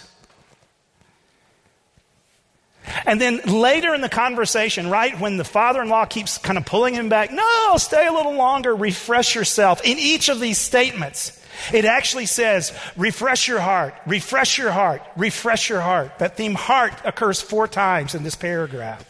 And 3.06 3.22
then 3.22 3.42
later 3.46 3.94
in 3.94 4.02
the 4.02 4.10
conversation, 4.10 4.90
right, 4.90 5.20
when 5.20 5.38
the 5.38 5.44
father 5.44 5.84
in 5.84 5.90
law 5.90 6.06
keeps 6.06 6.40
kind 6.40 6.58
of 6.58 6.66
pulling 6.66 6.96
him 6.96 7.10
back, 7.10 7.32
no, 7.32 7.76
stay 7.78 8.08
a 8.08 8.12
little 8.12 8.34
longer, 8.34 8.76
refresh 8.76 9.36
yourself. 9.36 9.82
In 9.86 10.00
each 10.00 10.30
of 10.30 10.40
these 10.40 10.58
statements, 10.58 11.39
it 11.74 11.86
actually 11.86 12.26
says, 12.26 12.74
refresh 12.98 13.48
your 13.48 13.60
heart, 13.60 13.94
refresh 14.06 14.58
your 14.58 14.72
heart, 14.72 15.02
refresh 15.16 15.70
your 15.70 15.82
heart. 15.82 16.20
That 16.20 16.38
theme 16.38 16.56
heart 16.56 16.94
occurs 17.04 17.42
four 17.42 17.68
times 17.68 18.16
in 18.16 18.24
this 18.24 18.36
paragraph. 18.36 19.06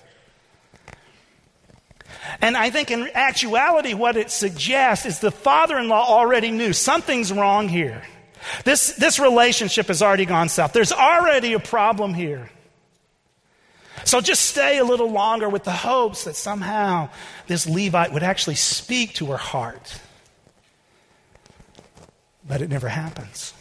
And 2.42 2.56
I 2.56 2.70
think 2.70 2.92
in 2.92 3.10
actuality, 3.14 3.94
what 3.94 4.18
it 4.18 4.30
suggests 4.30 5.06
is 5.06 5.20
the 5.20 5.32
father 5.32 5.78
in 5.80 5.88
law 5.88 6.06
already 6.08 6.52
knew 6.52 6.74
something's 6.74 7.32
wrong 7.32 7.68
here. 7.68 8.04
This, 8.64 8.94
this 8.94 9.20
relationship 9.20 9.88
has 9.88 10.02
already 10.02 10.26
gone 10.26 10.50
south. 10.50 10.74
There's 10.74 10.92
already 10.92 11.54
a 11.54 11.60
problem 11.60 12.14
here. 12.14 12.50
So 14.06 14.22
just 14.22 14.46
stay 14.46 14.78
a 14.78 14.84
little 14.84 15.12
longer 15.12 15.50
with 15.50 15.66
the 15.66 15.72
hopes 15.72 16.24
that 16.24 16.36
somehow 16.36 17.10
this 17.48 17.68
Levite 17.68 18.14
would 18.14 18.24
actually 18.24 18.56
speak 18.56 19.16
to 19.16 19.28
her 19.28 19.38
heart 19.38 20.00
but 22.50 22.64
it 22.64 22.70
never 22.70 22.90
happens. 22.90 23.54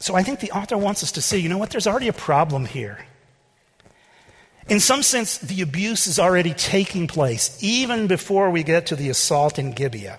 So 0.00 0.14
I 0.16 0.22
think 0.22 0.40
the 0.40 0.50
author 0.50 0.76
wants 0.76 1.02
us 1.02 1.12
to 1.12 1.22
see 1.22 1.38
you 1.38 1.48
know 1.48 1.58
what? 1.58 1.70
There's 1.70 1.86
already 1.86 2.08
a 2.08 2.12
problem 2.12 2.66
here. 2.66 3.06
In 4.68 4.80
some 4.80 5.02
sense, 5.02 5.38
the 5.38 5.62
abuse 5.62 6.06
is 6.06 6.18
already 6.18 6.52
taking 6.52 7.06
place, 7.06 7.56
even 7.62 8.06
before 8.06 8.50
we 8.50 8.62
get 8.62 8.86
to 8.86 8.96
the 8.96 9.08
assault 9.08 9.58
in 9.58 9.72
Gibeah. 9.72 10.18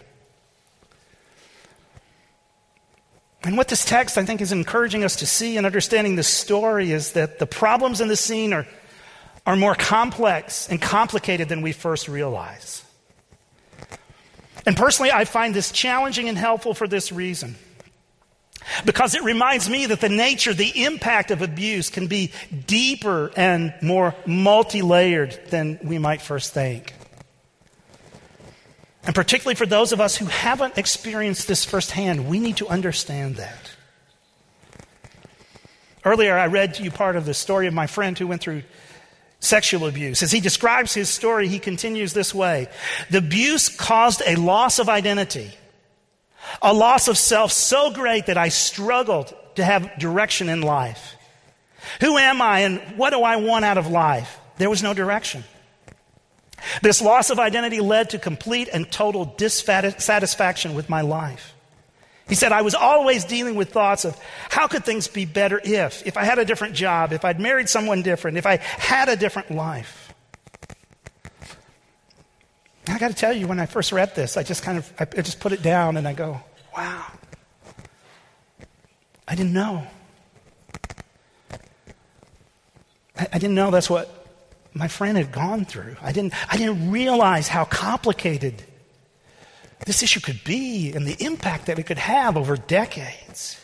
And 3.43 3.57
what 3.57 3.67
this 3.67 3.85
text, 3.85 4.17
I 4.17 4.25
think, 4.25 4.41
is 4.41 4.51
encouraging 4.51 5.03
us 5.03 5.17
to 5.17 5.25
see 5.25 5.57
and 5.57 5.65
understanding 5.65 6.15
this 6.15 6.27
story 6.27 6.91
is 6.91 7.13
that 7.13 7.39
the 7.39 7.45
problems 7.45 8.01
in 8.01 8.07
the 8.07 8.15
scene 8.15 8.53
are 8.53 8.65
are 9.49 9.55
more 9.55 9.73
complex 9.73 10.69
and 10.69 10.79
complicated 10.79 11.49
than 11.49 11.63
we 11.63 11.71
first 11.71 12.07
realize. 12.07 12.83
And 14.63 14.77
personally, 14.77 15.11
I 15.11 15.25
find 15.25 15.55
this 15.55 15.71
challenging 15.71 16.29
and 16.29 16.37
helpful 16.37 16.75
for 16.75 16.87
this 16.87 17.11
reason. 17.11 17.55
Because 18.85 19.15
it 19.15 19.23
reminds 19.23 19.67
me 19.67 19.87
that 19.87 20.01
the 20.01 20.09
nature, 20.09 20.53
the 20.53 20.83
impact 20.83 21.31
of 21.31 21.41
abuse 21.41 21.89
can 21.89 22.05
be 22.05 22.31
deeper 22.67 23.31
and 23.35 23.73
more 23.81 24.13
multi 24.27 24.83
layered 24.83 25.39
than 25.49 25.79
we 25.83 25.97
might 25.97 26.21
first 26.21 26.53
think. 26.53 26.93
And 29.03 29.15
particularly 29.15 29.55
for 29.55 29.65
those 29.65 29.91
of 29.93 29.99
us 29.99 30.15
who 30.15 30.25
haven't 30.25 30.77
experienced 30.77 31.47
this 31.47 31.65
firsthand, 31.65 32.29
we 32.29 32.39
need 32.39 32.57
to 32.57 32.67
understand 32.67 33.37
that. 33.37 33.71
Earlier, 36.05 36.37
I 36.37 36.45
read 36.45 36.75
to 36.75 36.83
you 36.83 36.91
part 36.91 37.15
of 37.15 37.25
the 37.25 37.33
story 37.33 37.65
of 37.65 37.73
my 37.73 37.87
friend 37.87 38.15
who 38.15 38.27
went 38.27 38.41
through 38.41 38.61
sexual 39.39 39.87
abuse. 39.87 40.21
As 40.23 40.31
he 40.31 40.39
describes 40.39 40.93
his 40.93 41.09
story, 41.09 41.47
he 41.47 41.59
continues 41.59 42.13
this 42.13 42.33
way 42.33 42.67
The 43.09 43.19
abuse 43.19 43.69
caused 43.69 44.21
a 44.25 44.35
loss 44.35 44.79
of 44.79 44.89
identity, 44.89 45.51
a 46.61 46.73
loss 46.73 47.07
of 47.07 47.17
self 47.17 47.51
so 47.51 47.91
great 47.91 48.27
that 48.27 48.37
I 48.37 48.49
struggled 48.49 49.33
to 49.55 49.63
have 49.63 49.97
direction 49.99 50.49
in 50.49 50.61
life. 50.61 51.15
Who 52.01 52.17
am 52.17 52.41
I 52.41 52.61
and 52.61 52.79
what 52.97 53.11
do 53.11 53.21
I 53.21 53.37
want 53.37 53.65
out 53.65 53.77
of 53.77 53.87
life? 53.87 54.37
There 54.57 54.69
was 54.69 54.83
no 54.83 54.93
direction. 54.93 55.43
This 56.81 57.01
loss 57.01 57.29
of 57.29 57.39
identity 57.39 57.79
led 57.79 58.09
to 58.11 58.19
complete 58.19 58.67
and 58.71 58.91
total 58.91 59.25
dissatisfaction 59.25 60.75
with 60.75 60.89
my 60.89 61.01
life. 61.01 61.53
He 62.29 62.35
said, 62.35 62.51
I 62.51 62.61
was 62.61 62.75
always 62.75 63.25
dealing 63.25 63.55
with 63.55 63.71
thoughts 63.71 64.05
of 64.05 64.15
how 64.49 64.67
could 64.67 64.85
things 64.85 65.07
be 65.07 65.25
better 65.25 65.59
if, 65.63 66.05
if 66.05 66.15
I 66.15 66.23
had 66.23 66.37
a 66.37 66.45
different 66.45 66.75
job, 66.75 67.11
if 67.11 67.25
I'd 67.25 67.39
married 67.39 67.67
someone 67.67 68.03
different, 68.03 68.37
if 68.37 68.45
I 68.45 68.57
had 68.57 69.09
a 69.09 69.15
different 69.15 69.49
life. 69.49 70.13
I 72.87 72.97
got 72.99 73.09
to 73.09 73.15
tell 73.15 73.33
you, 73.33 73.47
when 73.47 73.59
I 73.59 73.65
first 73.65 73.91
read 73.91 74.15
this, 74.15 74.37
I 74.37 74.43
just 74.43 74.63
kind 74.63 74.77
of, 74.77 74.93
I 74.99 75.05
just 75.21 75.39
put 75.39 75.51
it 75.51 75.61
down 75.61 75.97
and 75.97 76.07
I 76.07 76.13
go, 76.13 76.39
wow, 76.75 77.05
I 79.27 79.35
didn't 79.35 79.53
know. 79.53 79.87
I, 83.17 83.27
I 83.33 83.39
didn't 83.39 83.55
know 83.55 83.71
that's 83.71 83.89
what 83.89 84.27
my 84.73 84.87
friend 84.87 85.17
had 85.17 85.31
gone 85.31 85.65
through. 85.65 85.95
I 86.01 86.11
didn't, 86.11 86.33
I 86.51 86.57
didn't 86.57 86.91
realize 86.91 87.47
how 87.47 87.65
complicated 87.65 88.63
this 89.89 90.03
issue 90.03 90.19
could 90.19 90.43
be 90.43 90.93
and 90.93 91.07
the 91.07 91.15
impact 91.25 91.65
that 91.65 91.79
it 91.79 91.87
could 91.87 91.97
have 91.97 92.37
over 92.37 92.55
decades. 92.55 93.59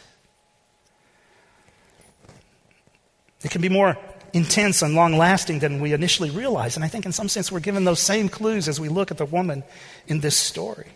It 3.44 3.52
can 3.52 3.62
be 3.62 3.70
more 3.70 3.96
intense 4.34 4.82
and 4.82 4.96
long 4.96 5.16
lasting 5.16 5.60
than 5.60 5.80
we 5.80 5.94
initially 5.94 6.32
realize. 6.32 6.78
And 6.78 6.84
I 6.84 6.88
think 6.88 7.06
in 7.06 7.12
some 7.12 7.30
sense 7.30 7.52
we're 7.52 7.60
given 7.60 7.84
those 7.84 8.00
same 8.00 8.28
clues 8.28 8.68
as 8.68 8.80
we 8.80 8.90
look 8.90 9.12
at 9.12 9.20
the 9.20 9.26
woman 9.26 9.64
in 10.08 10.22
this 10.22 10.36
story. 10.36 10.88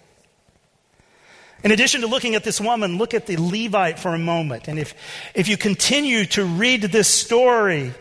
In 1.63 1.69
addition 1.69 2.01
to 2.01 2.07
looking 2.07 2.33
at 2.33 2.43
this 2.43 2.59
woman, 2.59 2.97
look 2.97 3.13
at 3.13 3.27
the 3.27 3.37
Levite 3.37 3.99
for 3.99 4.15
a 4.15 4.17
moment. 4.17 4.67
And 4.67 4.79
if, 4.79 4.95
if 5.35 5.47
you 5.47 5.57
continue 5.57 6.25
to 6.25 6.43
read 6.43 6.81
this 6.81 7.07
story, 7.07 7.93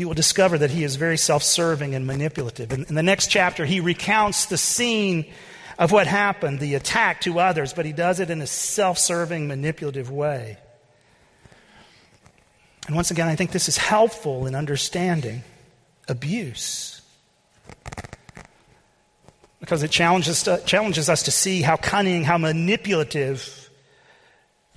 you 0.00 0.08
will 0.08 0.14
discover 0.14 0.56
that 0.58 0.70
he 0.70 0.82
is 0.82 0.96
very 0.96 1.18
self 1.18 1.42
serving 1.42 1.94
and 1.94 2.06
manipulative. 2.06 2.72
In, 2.72 2.84
in, 2.86 2.94
the 2.94 3.02
next 3.02 3.26
chapter, 3.28 3.66
he 3.66 3.80
recounts 3.80 4.46
the 4.46 4.56
scene 4.56 5.26
of 5.78 5.92
what 5.92 6.06
happened, 6.06 6.58
the 6.58 6.74
attack 6.74 7.20
to 7.22 7.38
others, 7.38 7.74
but 7.74 7.84
he 7.84 7.92
does 7.92 8.18
it 8.18 8.30
in 8.30 8.40
a 8.40 8.46
self 8.46 8.98
serving, 8.98 9.46
manipulative 9.46 10.10
way. 10.10 10.56
And 12.86 12.96
once 12.96 13.10
again, 13.10 13.28
I 13.28 13.36
think 13.36 13.52
this 13.52 13.68
is 13.68 13.76
helpful 13.76 14.46
in 14.46 14.54
understanding 14.54 15.44
abuse 16.08 17.02
because 19.60 19.82
it 19.82 19.90
challenges, 19.90 20.44
to, 20.44 20.60
challenges 20.64 21.10
us 21.10 21.24
to 21.24 21.30
see 21.30 21.60
how 21.60 21.76
cunning, 21.76 22.24
how 22.24 22.38
manipulative 22.38 23.70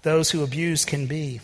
those 0.01 0.29
who 0.29 0.43
abuse 0.43 0.83
can 0.83 1.07
be. 1.07 1.39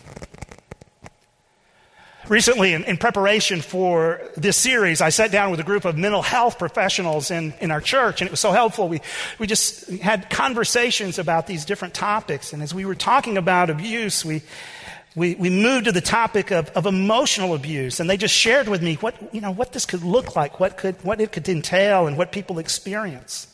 Recently, 2.30 2.74
in, 2.74 2.84
in, 2.84 2.96
preparation 2.96 3.60
for 3.60 4.20
this 4.36 4.56
series, 4.56 5.00
I 5.00 5.08
sat 5.08 5.32
down 5.32 5.50
with 5.50 5.58
a 5.58 5.64
group 5.64 5.84
of 5.84 5.98
mental 5.98 6.22
health 6.22 6.60
professionals 6.60 7.32
in, 7.32 7.52
in 7.60 7.72
our 7.72 7.80
church, 7.80 8.20
and 8.20 8.28
it 8.28 8.30
was 8.30 8.38
so 8.38 8.52
helpful. 8.52 8.88
We, 8.88 9.00
we 9.40 9.48
just 9.48 9.90
had 9.98 10.30
conversations 10.30 11.18
about 11.18 11.48
these 11.48 11.64
different 11.64 11.92
topics. 11.92 12.52
And 12.52 12.62
as 12.62 12.72
we 12.72 12.84
were 12.84 12.94
talking 12.94 13.36
about 13.36 13.68
abuse, 13.68 14.24
we, 14.24 14.42
we, 15.16 15.34
we 15.34 15.50
moved 15.50 15.86
to 15.86 15.92
the 15.92 16.00
topic 16.00 16.52
of, 16.52 16.68
of 16.68 16.86
emotional 16.86 17.52
abuse, 17.52 17.98
and 17.98 18.08
they 18.08 18.16
just 18.16 18.32
shared 18.32 18.68
with 18.68 18.80
me 18.80 18.94
what, 19.00 19.16
you 19.34 19.40
know, 19.40 19.50
what 19.50 19.72
this 19.72 19.84
could 19.84 20.04
look 20.04 20.36
like, 20.36 20.60
what, 20.60 20.76
could, 20.76 21.02
what 21.02 21.20
it 21.20 21.32
could 21.32 21.48
entail, 21.48 22.06
and 22.06 22.16
what 22.16 22.30
people 22.30 22.60
experience. 22.60 23.48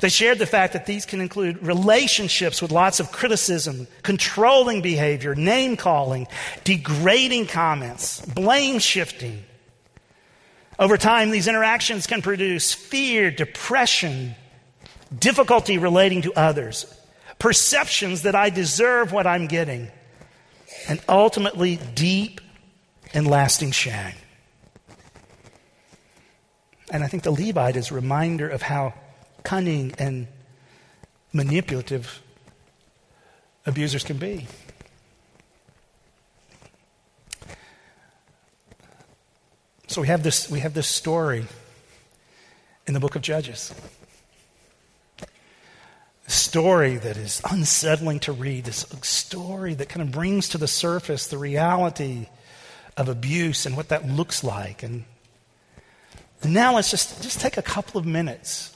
They 0.00 0.08
shared 0.08 0.38
the 0.38 0.46
fact 0.46 0.74
that 0.74 0.86
these 0.86 1.04
can 1.04 1.20
include 1.20 1.66
relationships 1.66 2.62
with 2.62 2.70
lots 2.70 3.00
of 3.00 3.10
criticism, 3.10 3.88
controlling 4.02 4.80
behavior, 4.80 5.34
name 5.34 5.76
calling, 5.76 6.28
degrading 6.62 7.46
comments, 7.46 8.20
blame 8.26 8.78
shifting. 8.78 9.44
Over 10.78 10.96
time, 10.96 11.30
these 11.30 11.48
interactions 11.48 12.06
can 12.06 12.22
produce 12.22 12.72
fear, 12.72 13.32
depression, 13.32 14.36
difficulty 15.16 15.78
relating 15.78 16.22
to 16.22 16.32
others, 16.34 16.86
perceptions 17.40 18.22
that 18.22 18.36
I 18.36 18.50
deserve 18.50 19.12
what 19.12 19.26
I'm 19.26 19.48
getting, 19.48 19.90
and 20.88 21.00
ultimately 21.08 21.80
deep 21.96 22.40
and 23.12 23.26
lasting 23.26 23.72
shame. 23.72 24.14
And 26.90 27.02
I 27.02 27.08
think 27.08 27.24
the 27.24 27.32
Levite 27.32 27.76
is 27.76 27.90
a 27.90 27.94
reminder 27.94 28.48
of 28.48 28.62
how 28.62 28.94
cunning 29.48 29.94
and 29.98 30.26
manipulative 31.32 32.20
abusers 33.64 34.04
can 34.04 34.18
be. 34.18 34.46
So 39.86 40.02
we 40.02 40.08
have 40.08 40.22
this, 40.22 40.50
we 40.50 40.60
have 40.60 40.74
this 40.74 40.86
story 40.86 41.46
in 42.86 42.92
the 42.92 43.00
book 43.00 43.16
of 43.16 43.22
Judges. 43.22 43.74
A 45.22 46.30
story 46.30 46.98
that 46.98 47.16
is 47.16 47.40
unsettling 47.50 48.20
to 48.20 48.32
read, 48.32 48.64
this 48.64 48.84
story 49.00 49.72
that 49.72 49.88
kind 49.88 50.06
of 50.06 50.12
brings 50.12 50.50
to 50.50 50.58
the 50.58 50.68
surface 50.68 51.26
the 51.26 51.38
reality 51.38 52.26
of 52.98 53.08
abuse 53.08 53.64
and 53.64 53.78
what 53.78 53.88
that 53.88 54.06
looks 54.06 54.44
like. 54.44 54.82
And, 54.82 55.06
and 56.42 56.52
now 56.52 56.74
let's 56.74 56.90
just, 56.90 57.22
just 57.22 57.40
take 57.40 57.56
a 57.56 57.62
couple 57.62 57.98
of 57.98 58.04
minutes 58.04 58.74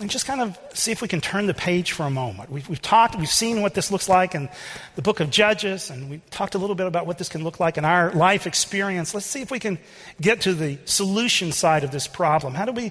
and 0.00 0.10
just 0.10 0.26
kind 0.26 0.40
of 0.40 0.58
see 0.72 0.90
if 0.90 1.00
we 1.00 1.08
can 1.08 1.20
turn 1.20 1.46
the 1.46 1.54
page 1.54 1.92
for 1.92 2.02
a 2.04 2.10
moment. 2.10 2.50
We've, 2.50 2.68
we've, 2.68 2.82
talked, 2.82 3.16
we've 3.16 3.28
seen 3.28 3.62
what 3.62 3.74
this 3.74 3.92
looks 3.92 4.08
like 4.08 4.34
in 4.34 4.48
the 4.96 5.02
book 5.02 5.20
of 5.20 5.30
Judges, 5.30 5.88
and 5.88 6.10
we 6.10 6.20
talked 6.30 6.54
a 6.54 6.58
little 6.58 6.74
bit 6.74 6.86
about 6.86 7.06
what 7.06 7.18
this 7.18 7.28
can 7.28 7.44
look 7.44 7.60
like 7.60 7.78
in 7.78 7.84
our 7.84 8.12
life 8.12 8.46
experience. 8.46 9.14
Let's 9.14 9.26
see 9.26 9.40
if 9.40 9.50
we 9.50 9.60
can 9.60 9.78
get 10.20 10.40
to 10.42 10.54
the 10.54 10.78
solution 10.84 11.52
side 11.52 11.84
of 11.84 11.92
this 11.92 12.08
problem. 12.08 12.54
How 12.54 12.64
do 12.64 12.72
we, 12.72 12.90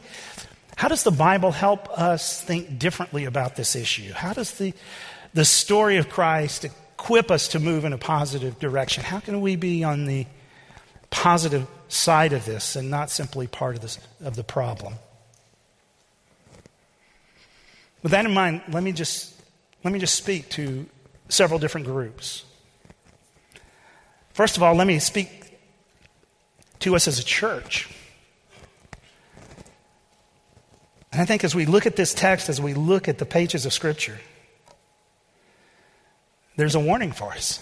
how 0.78 0.88
does 0.88 1.04
the 1.04 1.12
Bible 1.12 1.52
help 1.52 1.90
us 1.98 2.42
think 2.42 2.80
differently 2.80 3.26
about 3.26 3.58
this 3.58 3.76
issue? 3.76 4.14
How 4.14 4.32
does 4.32 4.52
the, 4.58 4.74
the 5.34 5.46
story 5.46 5.98
of 5.98 6.08
Christ 6.10 6.64
equip 6.64 7.32
us 7.32 7.50
to 7.50 7.60
move 7.60 7.84
in 7.84 7.92
a 7.92 7.98
positive 7.98 8.60
direction? 8.60 9.04
How 9.04 9.20
can 9.20 9.42
we 9.42 9.58
be 9.58 9.84
on 9.84 10.06
the 10.06 10.26
positive 11.10 11.68
side 11.90 12.32
of 12.32 12.46
this 12.46 12.78
and 12.78 12.90
not 12.90 13.10
simply 13.10 13.46
part 13.46 13.76
of, 13.76 13.82
this, 13.82 14.00
of 14.24 14.38
the 14.38 14.44
problem? 14.44 14.94
With 18.04 18.12
that 18.12 18.26
in 18.26 18.34
mind, 18.34 18.62
let 18.70 18.84
me 18.84 18.92
just, 18.92 19.34
let 19.84 19.94
me 19.94 20.00
just 20.00 20.16
speak 20.16 20.50
to 20.50 20.86
several 21.30 21.60
different 21.60 21.88
groups. 21.88 22.44
First 24.34 24.58
of 24.58 24.64
all, 24.64 24.76
let 24.76 24.86
me 24.86 25.00
speak 25.00 25.58
to 26.80 26.96
us 26.96 27.08
as 27.08 27.18
a 27.18 27.24
church. 27.24 27.90
And 31.14 31.22
I 31.22 31.26
think 31.26 31.44
as 31.44 31.56
we 31.56 31.66
look 31.66 31.86
at 31.86 31.96
this 31.96 32.14
text, 32.14 32.50
as 32.50 32.60
we 32.60 32.74
look 32.74 33.08
at 33.08 33.20
the 33.20 33.26
pages 33.26 33.66
of 33.66 33.72
Scripture, 33.72 34.20
there's 36.56 36.76
a 36.76 36.80
warning 36.80 37.12
for 37.12 37.32
us. 37.32 37.60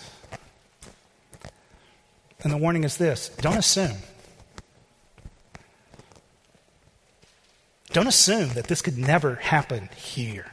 And 2.44 2.52
the 2.52 2.58
warning 2.58 2.84
is 2.84 2.98
this 2.98 3.30
don't 3.42 3.58
assume. 3.58 3.98
Don't 7.94 8.08
assume 8.08 8.50
that 8.50 8.66
this 8.66 8.82
could 8.82 8.98
never 8.98 9.36
happen 9.36 9.90
here. 9.96 10.52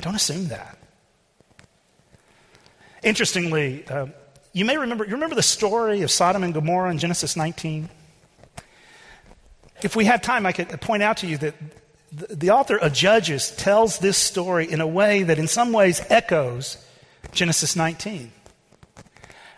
Don't 0.00 0.14
assume 0.14 0.48
that. 0.48 0.78
Interestingly, 3.02 3.86
uh, 3.88 4.06
you 4.52 4.64
may 4.64 4.76
remember, 4.76 5.04
you 5.04 5.12
remember 5.12 5.34
the 5.34 5.42
story 5.42 6.02
of 6.02 6.10
Sodom 6.10 6.42
and 6.42 6.54
Gomorrah 6.54 6.90
in 6.90 6.98
Genesis 6.98 7.36
19? 7.36 7.88
If 9.82 9.96
we 9.96 10.04
had 10.04 10.22
time, 10.22 10.46
I 10.46 10.52
could 10.52 10.80
point 10.80 11.02
out 11.02 11.18
to 11.18 11.26
you 11.26 11.38
that 11.38 11.54
the, 12.12 12.36
the 12.36 12.50
author 12.50 12.76
of 12.76 12.92
Judges 12.92 13.50
tells 13.50 13.98
this 13.98 14.16
story 14.16 14.70
in 14.70 14.80
a 14.80 14.86
way 14.86 15.22
that 15.24 15.38
in 15.38 15.48
some 15.48 15.72
ways 15.72 16.00
echoes 16.08 16.76
Genesis 17.32 17.74
19. 17.74 18.30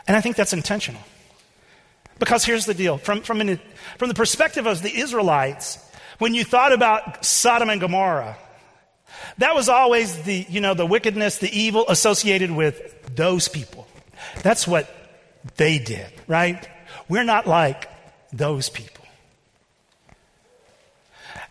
And 0.07 0.17
I 0.17 0.21
think 0.21 0.37
that's 0.37 0.53
intentional. 0.53 1.03
Because 2.19 2.45
here's 2.45 2.67
the 2.67 2.75
deal 2.75 2.97
from, 2.99 3.23
from, 3.23 3.41
an, 3.41 3.61
from 3.99 4.09
the 4.09 4.15
perspective 4.15 4.67
of 4.67 4.83
the 4.83 4.97
Israelites, 4.97 5.79
when 6.19 6.35
you 6.35 6.45
thought 6.45 6.73
about 6.73 7.25
Sodom 7.25 7.71
and 7.71 7.81
Gomorrah, 7.81 8.37
that 9.39 9.55
was 9.55 9.69
always 9.69 10.23
the, 10.23 10.47
you 10.49 10.61
know, 10.61 10.75
the 10.75 10.87
wickedness, 10.87 11.39
the 11.39 11.51
evil 11.57 11.85
associated 11.89 12.51
with 12.51 13.15
those 13.17 13.49
people. 13.49 13.87
That's 14.43 14.67
what 14.67 14.89
they 15.57 15.79
did, 15.79 16.07
right? 16.27 16.69
We're 17.09 17.25
not 17.25 17.47
like 17.47 17.89
those 18.33 18.69
people. 18.69 19.05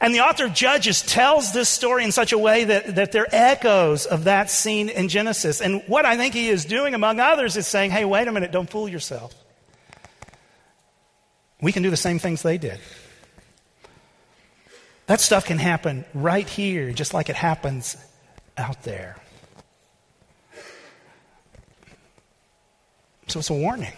And 0.04 0.14
the 0.14 0.20
author 0.20 0.46
of 0.46 0.54
Judges 0.54 1.02
tells 1.02 1.54
this 1.54 1.70
story 1.70 2.04
in 2.04 2.12
such 2.12 2.34
a 2.34 2.38
way 2.38 2.66
that, 2.66 2.96
that 2.96 3.14
there 3.14 3.24
are 3.24 3.30
echoes 3.32 4.06
of 4.06 4.26
that 4.26 4.50
scene 4.50 4.90
in 4.90 5.08
Genesis. 5.08 5.62
And 5.62 5.82
what 5.88 6.06
I 6.06 6.18
think 6.18 6.34
he 6.34 6.50
is 6.50 6.66
doing, 6.66 6.94
among 6.94 7.22
others, 7.22 7.56
is 7.56 7.68
saying, 7.68 7.92
hey, 7.92 8.04
wait 8.04 8.28
a 8.28 8.32
minute, 8.34 8.52
don't 8.52 8.70
fool 8.70 8.90
yourself. 8.90 9.34
We 11.62 11.72
can 11.72 11.84
do 11.84 11.90
the 11.90 11.96
same 11.96 12.20
things 12.20 12.42
they 12.42 12.58
did. 12.58 12.82
That 15.14 15.22
stuff 15.22 15.46
can 15.46 15.60
happen 15.60 16.06
right 16.16 16.50
here, 16.50 16.92
just 16.92 17.14
like 17.14 17.30
it 17.30 17.36
happens 17.36 17.98
out 18.58 18.82
there. 18.82 19.16
So 23.28 23.38
it's 23.38 23.52
a 23.52 23.54
warning. 23.54 23.94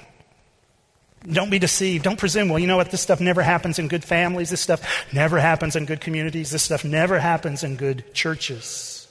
Don't 1.24 1.50
be 1.50 1.58
deceived. 1.58 2.04
Don't 2.04 2.20
presume, 2.20 2.50
well, 2.50 2.60
you 2.60 2.68
know 2.68 2.76
what? 2.76 2.92
This 2.92 3.00
stuff 3.00 3.22
never 3.22 3.42
happens 3.42 3.80
in 3.80 3.88
good 3.88 4.04
families. 4.04 4.50
This 4.50 4.60
stuff 4.60 5.06
never 5.14 5.40
happens 5.40 5.78
in 5.78 5.86
good 5.86 6.02
communities. 6.02 6.52
This 6.52 6.64
stuff 6.64 6.84
never 6.84 7.18
happens 7.18 7.64
in 7.64 7.78
good 7.78 8.14
churches. 8.14 9.08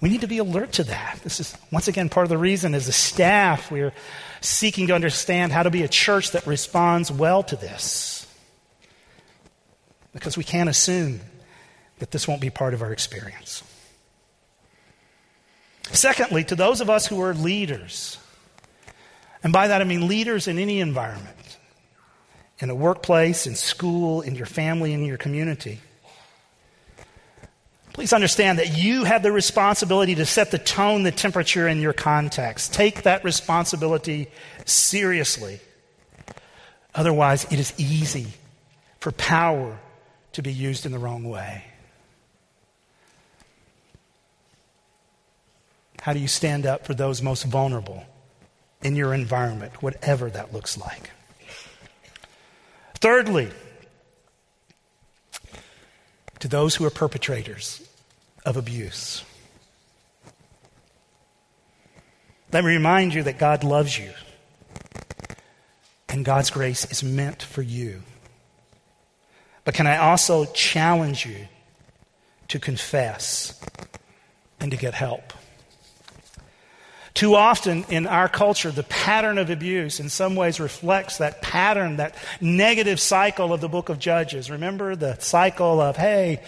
We 0.00 0.08
need 0.08 0.20
to 0.20 0.28
be 0.28 0.38
alert 0.38 0.70
to 0.74 0.84
that. 0.84 1.18
This 1.24 1.40
is, 1.40 1.52
once 1.72 1.88
again, 1.88 2.08
part 2.10 2.26
of 2.26 2.30
the 2.30 2.38
reason 2.38 2.76
as 2.76 2.86
a 2.86 2.92
staff 2.92 3.72
we're 3.72 3.92
seeking 4.40 4.86
to 4.86 4.94
understand 4.94 5.50
how 5.50 5.64
to 5.64 5.70
be 5.70 5.82
a 5.82 5.88
church 5.88 6.30
that 6.30 6.46
responds 6.46 7.10
well 7.10 7.42
to 7.42 7.56
this 7.56 8.13
because 10.14 10.38
we 10.38 10.44
can't 10.44 10.70
assume 10.70 11.20
that 11.98 12.10
this 12.10 12.26
won't 12.26 12.40
be 12.40 12.48
part 12.48 12.72
of 12.72 12.80
our 12.80 12.92
experience. 12.92 13.62
Secondly, 15.92 16.44
to 16.44 16.56
those 16.56 16.80
of 16.80 16.88
us 16.88 17.06
who 17.06 17.20
are 17.20 17.34
leaders, 17.34 18.16
and 19.42 19.52
by 19.52 19.68
that 19.68 19.82
I 19.82 19.84
mean 19.84 20.08
leaders 20.08 20.48
in 20.48 20.58
any 20.58 20.80
environment, 20.80 21.58
in 22.60 22.70
a 22.70 22.74
workplace, 22.74 23.46
in 23.46 23.54
school, 23.54 24.22
in 24.22 24.34
your 24.34 24.46
family, 24.46 24.94
in 24.94 25.04
your 25.04 25.18
community, 25.18 25.80
Please 27.94 28.12
understand 28.12 28.58
that 28.58 28.76
you 28.76 29.04
have 29.04 29.22
the 29.22 29.30
responsibility 29.30 30.16
to 30.16 30.26
set 30.26 30.50
the 30.50 30.58
tone, 30.58 31.04
the 31.04 31.12
temperature 31.12 31.68
in 31.68 31.80
your 31.80 31.92
context. 31.92 32.74
Take 32.74 33.04
that 33.04 33.22
responsibility 33.22 34.26
seriously. 34.64 35.60
Otherwise, 36.92 37.44
it 37.52 37.60
is 37.60 37.72
easy 37.78 38.26
for 38.98 39.12
power 39.12 39.78
to 40.34 40.42
be 40.42 40.52
used 40.52 40.84
in 40.86 40.92
the 40.92 40.98
wrong 40.98 41.24
way. 41.24 41.64
How 46.02 46.12
do 46.12 46.18
you 46.18 46.28
stand 46.28 46.66
up 46.66 46.84
for 46.84 46.92
those 46.92 47.22
most 47.22 47.44
vulnerable 47.44 48.04
in 48.82 48.94
your 48.94 49.14
environment, 49.14 49.82
whatever 49.82 50.28
that 50.28 50.52
looks 50.52 50.76
like? 50.76 51.10
Thirdly, 52.96 53.50
to 56.40 56.48
those 56.48 56.74
who 56.74 56.84
are 56.84 56.90
perpetrators 56.90 57.88
of 58.44 58.58
abuse. 58.58 59.24
Let 62.52 62.64
me 62.64 62.74
remind 62.74 63.14
you 63.14 63.22
that 63.22 63.38
God 63.38 63.64
loves 63.64 63.98
you 63.98 64.10
and 66.08 66.24
God's 66.24 66.50
grace 66.50 66.84
is 66.90 67.02
meant 67.02 67.42
for 67.42 67.62
you. 67.62 68.02
But 69.64 69.74
can 69.74 69.86
I 69.86 69.96
also 69.96 70.44
challenge 70.46 71.24
you 71.24 71.48
to 72.48 72.58
confess 72.58 73.58
and 74.60 74.70
to 74.70 74.76
get 74.76 74.94
help? 74.94 75.32
Too 77.14 77.36
often 77.36 77.84
in 77.88 78.08
our 78.08 78.28
culture, 78.28 78.72
the 78.72 78.82
pattern 78.82 79.38
of 79.38 79.48
abuse 79.48 80.00
in 80.00 80.08
some 80.08 80.34
ways 80.34 80.58
reflects 80.58 81.18
that 81.18 81.42
pattern, 81.42 81.96
that 81.98 82.16
negative 82.40 82.98
cycle 82.98 83.52
of 83.52 83.60
the 83.60 83.68
book 83.68 83.88
of 83.88 84.00
Judges. 84.00 84.50
Remember 84.50 84.96
the 84.96 85.16
cycle 85.20 85.80
of, 85.80 85.96
hey, 85.96 86.42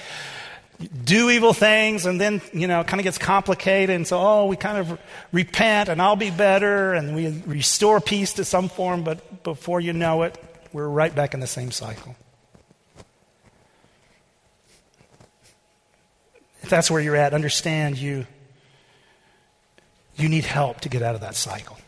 do 1.05 1.31
evil 1.31 1.53
things 1.53 2.05
and 2.05 2.21
then, 2.21 2.43
you 2.53 2.67
know, 2.67 2.81
it 2.81 2.89
kind 2.89 3.01
of 3.01 3.05
gets 3.05 3.17
complicated. 3.17 3.95
And 3.95 4.07
so, 4.07 4.19
oh, 4.19 4.47
we 4.47 4.57
kind 4.57 4.79
of 4.79 4.99
repent 5.31 5.89
and 5.89 6.03
I'll 6.03 6.17
be 6.17 6.33
better 6.33 6.95
and 6.95 7.15
we 7.15 7.43
restore 7.47 8.01
peace 8.01 8.35
to 8.35 8.45
some 8.45 8.69
form, 8.69 9.05
but 9.05 9.45
before 9.45 9.81
you 9.81 9.93
know 9.93 10.25
it, 10.25 10.37
we're 10.73 10.89
right 10.89 11.15
back 11.15 11.33
in 11.33 11.39
the 11.39 11.47
same 11.47 11.71
cycle. 11.71 12.17
If 16.67 16.71
that's 16.71 16.91
where 16.91 17.01
you're 17.01 17.15
at, 17.15 17.33
understand 17.33 17.97
you 17.97 18.27
you 20.17 20.29
need 20.29 20.45
help 20.45 20.81
to 20.81 20.89
get 20.89 21.01
out 21.01 21.15
of 21.15 21.21
that 21.21 21.37
cycle. 21.37 21.79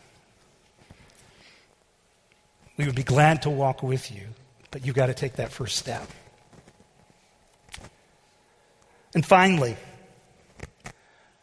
We 2.77 2.85
would 2.85 2.95
be 2.95 3.03
glad 3.03 3.41
to 3.41 3.49
walk 3.49 3.83
with 3.83 4.09
you, 4.09 4.27
but 4.71 4.85
you've 4.85 4.95
got 4.95 5.07
to 5.07 5.13
take 5.13 5.33
that 5.33 5.51
first 5.51 5.75
step. 5.75 6.07
And 9.13 9.25
finally, 9.25 9.75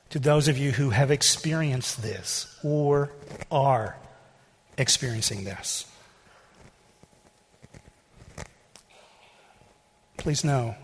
to 0.09 0.18
those 0.18 0.49
of 0.49 0.57
you 0.57 0.70
who 0.72 0.88
have 0.88 1.11
experienced 1.11 2.01
this 2.01 2.59
or 2.64 3.12
are 3.51 3.99
experiencing 4.79 5.44
this, 5.44 5.85
please 10.16 10.42
know 10.42 10.75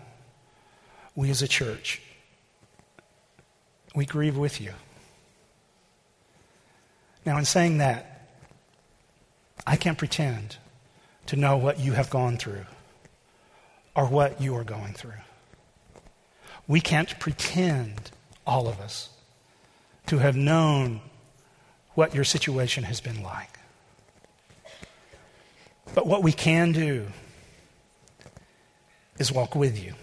we 1.15 1.31
as 1.31 1.41
a 1.41 1.47
church, 1.47 1.99
we 3.95 4.05
grieve 4.05 4.37
with 4.37 4.59
you. 4.59 4.73
Now, 7.25 7.37
in 7.37 7.45
saying 7.45 7.77
that, 7.77 8.27
I 9.65 9.75
can't 9.75 9.97
pretend 9.97 10.57
to 11.27 11.35
know 11.35 11.55
what 11.55 11.79
you 11.79 11.93
have 11.93 12.09
gone 12.09 12.37
through 12.37 12.65
or 13.95 14.07
what 14.07 14.41
you 14.41 14.55
are 14.55 14.63
going 14.63 14.93
through. 14.93 15.11
We 16.67 16.81
can't 16.81 17.17
pretend, 17.19 18.11
all 18.45 18.67
of 18.67 18.79
us, 18.79 19.09
to 20.07 20.17
have 20.17 20.35
known 20.35 21.01
what 21.93 22.13
your 22.13 22.23
situation 22.23 22.83
has 22.85 22.99
been 22.99 23.21
like. 23.23 23.59
But 25.93 26.07
what 26.07 26.23
we 26.23 26.31
can 26.31 26.71
do 26.71 27.07
is 29.19 29.31
walk 29.31 29.55
with 29.55 29.81
you. 29.81 29.93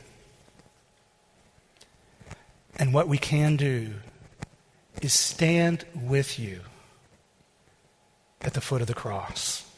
And 2.81 2.95
what 2.95 3.09
we 3.09 3.19
can 3.19 3.57
do 3.57 3.93
is 5.03 5.13
stand 5.13 5.85
with 5.95 6.39
you 6.39 6.61
at 8.41 8.55
the 8.55 8.63
foot 8.63 8.81
of 8.81 8.87
the 8.87 8.95
cross. 8.95 9.71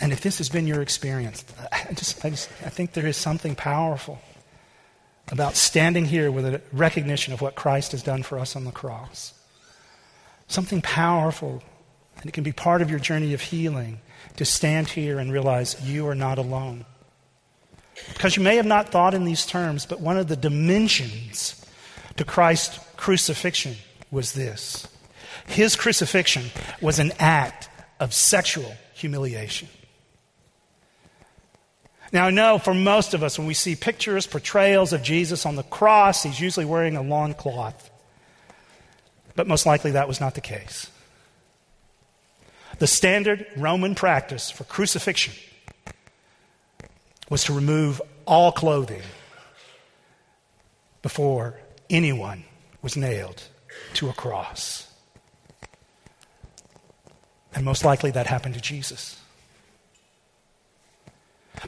And 0.00 0.12
if 0.12 0.20
this 0.20 0.38
has 0.38 0.48
been 0.48 0.68
your 0.68 0.80
experience, 0.80 1.44
I 1.72 1.92
just, 1.92 2.24
I 2.24 2.30
just 2.30 2.48
I 2.64 2.68
think 2.68 2.92
there 2.92 3.06
is 3.06 3.16
something 3.16 3.56
powerful 3.56 4.20
about 5.32 5.56
standing 5.56 6.04
here 6.04 6.30
with 6.30 6.46
a 6.46 6.60
recognition 6.72 7.34
of 7.34 7.40
what 7.40 7.56
Christ 7.56 7.90
has 7.90 8.04
done 8.04 8.22
for 8.22 8.38
us 8.38 8.54
on 8.54 8.64
the 8.64 8.70
cross. 8.70 9.34
Something 10.46 10.82
powerful, 10.82 11.64
and 12.18 12.26
it 12.26 12.32
can 12.32 12.44
be 12.44 12.52
part 12.52 12.80
of 12.80 12.88
your 12.88 13.00
journey 13.00 13.34
of 13.34 13.40
healing 13.40 14.00
to 14.36 14.44
stand 14.44 14.88
here 14.90 15.18
and 15.18 15.32
realize 15.32 15.84
you 15.84 16.06
are 16.06 16.14
not 16.14 16.38
alone. 16.38 16.86
Because 18.08 18.36
you 18.36 18.42
may 18.42 18.56
have 18.56 18.66
not 18.66 18.90
thought 18.90 19.14
in 19.14 19.24
these 19.24 19.46
terms, 19.46 19.86
but 19.86 20.00
one 20.00 20.16
of 20.16 20.28
the 20.28 20.36
dimensions 20.36 21.64
to 22.16 22.24
Christ's 22.24 22.78
crucifixion 22.96 23.76
was 24.10 24.32
this 24.32 24.86
His 25.46 25.76
crucifixion 25.76 26.50
was 26.80 26.98
an 26.98 27.12
act 27.18 27.68
of 27.98 28.12
sexual 28.12 28.74
humiliation. 28.94 29.68
Now, 32.12 32.26
I 32.26 32.30
know 32.30 32.58
for 32.58 32.74
most 32.74 33.14
of 33.14 33.22
us, 33.22 33.38
when 33.38 33.46
we 33.46 33.54
see 33.54 33.76
pictures, 33.76 34.26
portrayals 34.26 34.92
of 34.92 35.02
Jesus 35.02 35.46
on 35.46 35.54
the 35.54 35.62
cross, 35.62 36.24
he's 36.24 36.40
usually 36.40 36.66
wearing 36.66 36.96
a 36.96 37.02
loin 37.02 37.34
cloth. 37.34 37.88
But 39.36 39.46
most 39.46 39.64
likely 39.64 39.92
that 39.92 40.08
was 40.08 40.20
not 40.20 40.34
the 40.34 40.40
case. 40.40 40.90
The 42.78 42.88
standard 42.88 43.46
Roman 43.56 43.94
practice 43.94 44.50
for 44.50 44.64
crucifixion 44.64 45.34
was 47.30 47.44
to 47.44 47.54
remove 47.54 48.02
all 48.26 48.52
clothing 48.52 49.02
before 51.00 51.54
anyone 51.88 52.44
was 52.82 52.96
nailed 52.96 53.42
to 53.94 54.10
a 54.10 54.12
cross. 54.12 54.92
And 57.54 57.64
most 57.64 57.84
likely 57.84 58.10
that 58.10 58.26
happened 58.26 58.54
to 58.54 58.60
Jesus. 58.60 59.16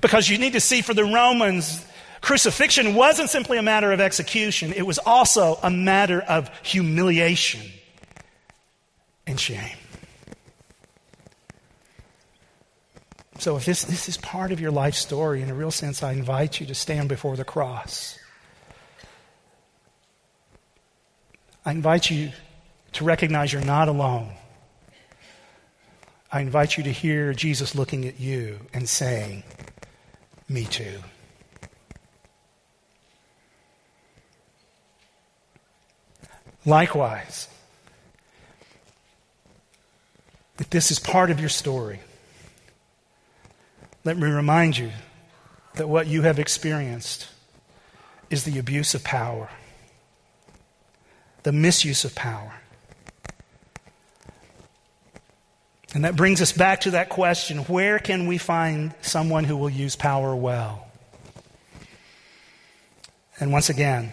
Because 0.00 0.28
you 0.28 0.38
need 0.38 0.52
to 0.52 0.60
see 0.60 0.80
for 0.82 0.94
the 0.94 1.04
Romans, 1.04 1.84
crucifixion 2.20 2.94
wasn't 2.94 3.30
simply 3.30 3.58
a 3.58 3.62
matter 3.62 3.92
of 3.92 4.00
execution, 4.00 4.72
it 4.72 4.86
was 4.86 4.98
also 4.98 5.58
a 5.62 5.70
matter 5.70 6.20
of 6.20 6.50
humiliation 6.62 7.62
and 9.26 9.38
shame. 9.38 9.76
So, 13.42 13.56
if 13.56 13.64
this, 13.64 13.82
this 13.82 14.08
is 14.08 14.16
part 14.18 14.52
of 14.52 14.60
your 14.60 14.70
life 14.70 14.94
story, 14.94 15.42
in 15.42 15.50
a 15.50 15.54
real 15.54 15.72
sense, 15.72 16.04
I 16.04 16.12
invite 16.12 16.60
you 16.60 16.66
to 16.66 16.76
stand 16.76 17.08
before 17.08 17.34
the 17.34 17.42
cross. 17.42 18.16
I 21.66 21.72
invite 21.72 22.08
you 22.08 22.30
to 22.92 23.04
recognize 23.04 23.52
you're 23.52 23.64
not 23.64 23.88
alone. 23.88 24.32
I 26.30 26.40
invite 26.40 26.76
you 26.76 26.84
to 26.84 26.92
hear 26.92 27.32
Jesus 27.32 27.74
looking 27.74 28.04
at 28.04 28.20
you 28.20 28.60
and 28.72 28.88
saying, 28.88 29.42
Me 30.48 30.64
too. 30.64 31.00
Likewise, 36.64 37.48
if 40.60 40.70
this 40.70 40.92
is 40.92 41.00
part 41.00 41.32
of 41.32 41.40
your 41.40 41.48
story, 41.48 41.98
let 44.04 44.16
me 44.16 44.28
remind 44.28 44.76
you 44.76 44.90
that 45.74 45.88
what 45.88 46.06
you 46.06 46.22
have 46.22 46.38
experienced 46.38 47.28
is 48.30 48.44
the 48.44 48.58
abuse 48.58 48.94
of 48.94 49.04
power, 49.04 49.48
the 51.42 51.52
misuse 51.52 52.04
of 52.04 52.14
power. 52.14 52.54
And 55.94 56.04
that 56.04 56.16
brings 56.16 56.40
us 56.40 56.52
back 56.52 56.82
to 56.82 56.92
that 56.92 57.10
question 57.10 57.58
where 57.58 57.98
can 57.98 58.26
we 58.26 58.38
find 58.38 58.94
someone 59.02 59.44
who 59.44 59.56
will 59.56 59.70
use 59.70 59.94
power 59.94 60.34
well? 60.34 60.86
And 63.38 63.52
once 63.52 63.68
again, 63.68 64.12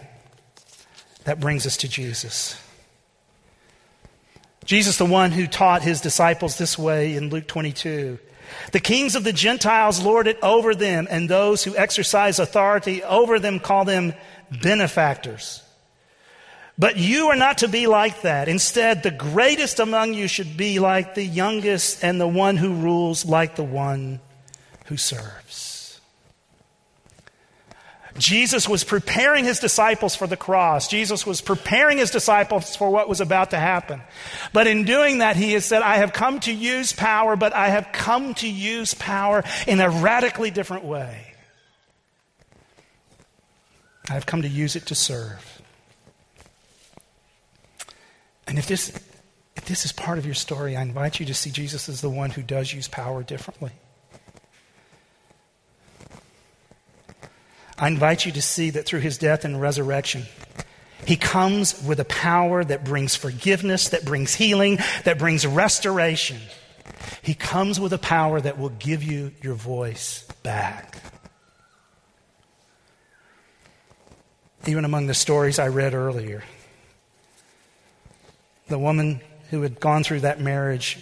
that 1.24 1.40
brings 1.40 1.66
us 1.66 1.78
to 1.78 1.88
Jesus. 1.88 2.60
Jesus, 4.70 4.98
the 4.98 5.06
one 5.06 5.32
who 5.32 5.48
taught 5.48 5.82
his 5.82 6.00
disciples 6.00 6.60
this 6.60 6.78
way 6.78 7.16
in 7.16 7.30
Luke 7.30 7.48
22. 7.48 8.20
The 8.72 8.80
kings 8.80 9.16
of 9.16 9.24
the 9.24 9.34
Gentiles 9.34 10.00
lord 10.00 10.28
it 10.28 10.38
over 10.44 10.76
them, 10.76 11.08
and 11.10 11.28
those 11.28 11.64
who 11.64 11.76
exercise 11.76 12.38
authority 12.38 13.02
over 13.02 13.40
them 13.40 13.60
call 13.60 13.84
them 13.84 14.14
benefactors. 14.62 15.64
But 16.78 16.98
you 16.98 17.30
are 17.30 17.36
not 17.36 17.58
to 17.58 17.68
be 17.68 17.88
like 17.88 18.22
that. 18.22 18.48
Instead, 18.48 19.02
the 19.02 19.10
greatest 19.10 19.80
among 19.80 20.14
you 20.14 20.28
should 20.28 20.56
be 20.56 20.78
like 20.78 21.16
the 21.16 21.26
youngest, 21.26 22.04
and 22.04 22.22
the 22.22 22.28
one 22.28 22.56
who 22.56 22.76
rules 22.76 23.26
like 23.26 23.56
the 23.56 23.64
one 23.64 24.20
who 24.86 24.98
serves. 24.98 25.69
Jesus 28.20 28.68
was 28.68 28.84
preparing 28.84 29.46
his 29.46 29.60
disciples 29.60 30.16
for 30.16 30.28
the 30.28 30.38
cross. 30.38 30.88
Jesus 30.88 31.26
was 31.26 31.42
preparing 31.42 31.98
his 31.98 32.12
disciples 32.12 32.76
for 32.76 32.90
what 32.90 33.10
was 33.10 33.22
about 33.22 33.52
to 33.52 33.58
happen. 33.58 34.02
But 34.54 34.68
in 34.68 34.86
doing 34.86 35.20
that, 35.20 35.36
he 35.36 35.54
has 35.54 35.66
said, 35.66 35.82
I 35.82 35.98
have 35.98 36.14
come 36.14 36.40
to 36.42 36.54
use 36.54 36.94
power, 36.94 37.36
but 37.36 37.54
I 37.54 37.70
have 37.70 37.92
come 37.92 38.34
to 38.36 38.48
use 38.48 38.94
power 38.94 39.44
in 39.68 39.80
a 39.80 39.90
radically 39.90 40.52
different 40.52 40.86
way. 40.86 41.34
I 44.10 44.14
have 44.14 44.26
come 44.26 44.42
to 44.42 44.48
use 44.48 44.76
it 44.76 44.88
to 44.88 44.96
serve. 44.96 45.62
And 48.48 48.58
if 48.58 48.68
this, 48.68 48.90
if 49.56 49.66
this 49.66 49.86
is 49.86 49.92
part 49.92 50.18
of 50.18 50.26
your 50.26 50.34
story, 50.34 50.76
I 50.76 50.82
invite 50.82 51.20
you 51.20 51.26
to 51.28 51.34
see 51.34 51.52
Jesus 51.52 51.88
as 51.88 52.02
the 52.02 52.10
one 52.10 52.32
who 52.32 52.42
does 52.42 52.74
use 52.74 52.88
power 52.88 53.22
differently. 53.22 53.72
I 57.80 57.88
invite 57.88 58.26
you 58.26 58.34
to 58.34 58.42
see 58.42 58.72
that 58.72 58.86
through 58.86 59.00
his 59.00 59.18
death 59.18 59.46
and 59.46 59.60
resurrection, 59.60 60.24
he 61.06 61.16
comes 61.16 61.82
with 61.82 62.00
a 62.02 62.06
power 62.06 62.64
that 62.64 62.84
brings 62.84 63.16
forgiveness, 63.16 63.90
that 63.90 64.04
brings 64.04 64.36
healing, 64.36 64.80
that 65.06 65.18
brings 65.18 65.48
restoration. 65.48 66.40
He 67.22 67.34
comes 67.34 67.80
with 67.80 67.94
a 67.94 67.98
power 67.98 68.42
that 68.42 68.60
will 68.60 68.70
give 68.70 69.02
you 69.02 69.32
your 69.42 69.56
voice 69.56 70.28
back. 70.44 70.98
Even 74.68 74.84
among 74.84 75.08
the 75.08 75.14
stories 75.14 75.58
I 75.58 75.70
read 75.70 75.94
earlier, 75.94 76.44
the 78.68 78.78
woman 78.78 79.22
who 79.52 79.62
had 79.62 79.80
gone 79.80 80.04
through 80.04 80.20
that 80.20 80.42
marriage, 80.42 81.00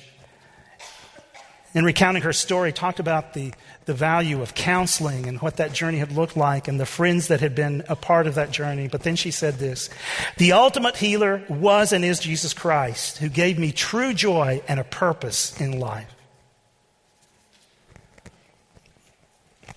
in 1.74 1.86
recounting 1.86 2.24
her 2.24 2.34
story, 2.34 2.72
talked 2.72 3.00
about 3.00 3.34
the 3.34 3.54
the 3.88 3.94
value 3.94 4.42
of 4.42 4.54
counseling 4.54 5.28
and 5.28 5.42
what 5.42 5.56
that 5.56 5.72
journey 5.72 5.98
had 5.98 6.12
looked 6.12 6.36
like 6.36 6.68
and 6.68 6.78
the 6.78 6.86
friends 6.86 7.30
that 7.30 7.40
had 7.40 7.56
been 7.56 7.84
a 7.88 7.96
part 7.96 8.28
of 8.28 8.36
that 8.36 8.52
journey. 8.52 8.90
But 8.90 9.04
then 9.04 9.16
she 9.16 9.32
said 9.32 9.56
this 9.56 9.90
The 10.38 10.52
ultimate 10.52 10.98
healer 10.98 11.44
was 11.50 11.94
and 11.94 12.06
is 12.06 12.20
Jesus 12.20 12.54
Christ, 12.54 13.18
who 13.18 13.30
gave 13.30 13.58
me 13.58 13.72
true 13.72 14.14
joy 14.14 14.62
and 14.68 14.80
a 14.80 14.84
purpose 14.84 15.60
in 15.60 15.80
life. 15.80 16.14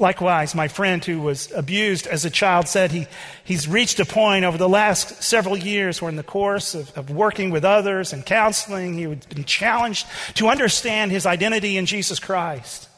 Likewise, 0.00 0.54
my 0.54 0.66
friend 0.66 1.04
who 1.04 1.20
was 1.20 1.52
abused 1.52 2.06
as 2.06 2.24
a 2.24 2.30
child 2.30 2.66
said 2.66 2.90
he, 2.90 3.06
he's 3.44 3.68
reached 3.68 4.00
a 4.00 4.06
point 4.06 4.46
over 4.46 4.56
the 4.56 4.68
last 4.68 5.22
several 5.22 5.58
years 5.58 6.00
where, 6.00 6.08
in 6.08 6.16
the 6.16 6.22
course 6.22 6.74
of, 6.74 6.90
of 6.96 7.10
working 7.10 7.50
with 7.50 7.66
others 7.66 8.14
and 8.14 8.24
counseling, 8.24 8.94
he 8.94 9.02
had 9.02 9.28
been 9.28 9.44
challenged 9.44 10.06
to 10.36 10.48
understand 10.48 11.12
his 11.12 11.26
identity 11.26 11.76
in 11.76 11.84
Jesus 11.84 12.18
Christ. 12.18 12.88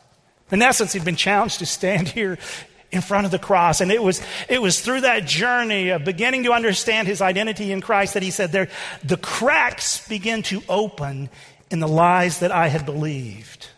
In 0.53 0.63
essence, 0.63 0.93
he'd 0.93 1.05
been 1.05 1.17
challenged 1.17 1.59
to 1.59 1.67
stand 1.67 2.07
here 2.07 2.39
in 2.93 3.01
front 3.01 3.25
of 3.25 3.33
the 3.33 3.39
cross. 3.39 3.81
And 3.81 3.91
it 3.91 4.01
was, 4.01 4.23
it 4.49 4.63
was 4.63 4.81
through 4.81 5.01
that 5.01 5.27
journey 5.27 5.89
of 5.89 6.05
beginning 6.05 6.45
to 6.45 6.53
understand 6.53 7.09
his 7.09 7.21
identity 7.21 7.73
in 7.73 7.81
Christ 7.81 8.15
that 8.15 8.23
he 8.23 8.31
said 8.31 8.53
there, 8.53 8.69
the 9.03 9.17
cracks 9.17 10.07
begin 10.07 10.43
to 10.45 10.63
open 10.69 11.31
in 11.69 11.81
the 11.81 11.89
lies 11.89 12.39
that 12.39 12.53
I 12.53 12.69
had 12.69 12.87
believed. 12.87 13.71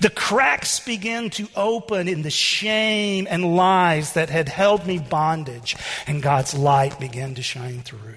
The 0.00 0.10
cracks 0.10 0.80
begin 0.80 1.30
to 1.30 1.48
open 1.56 2.08
in 2.08 2.22
the 2.22 2.30
shame 2.30 3.26
and 3.28 3.56
lies 3.56 4.12
that 4.14 4.30
had 4.30 4.48
held 4.48 4.86
me 4.86 4.98
bondage, 4.98 5.76
and 6.06 6.22
God's 6.22 6.54
light 6.54 6.98
began 7.00 7.34
to 7.34 7.42
shine 7.42 7.82
through. 7.82 8.16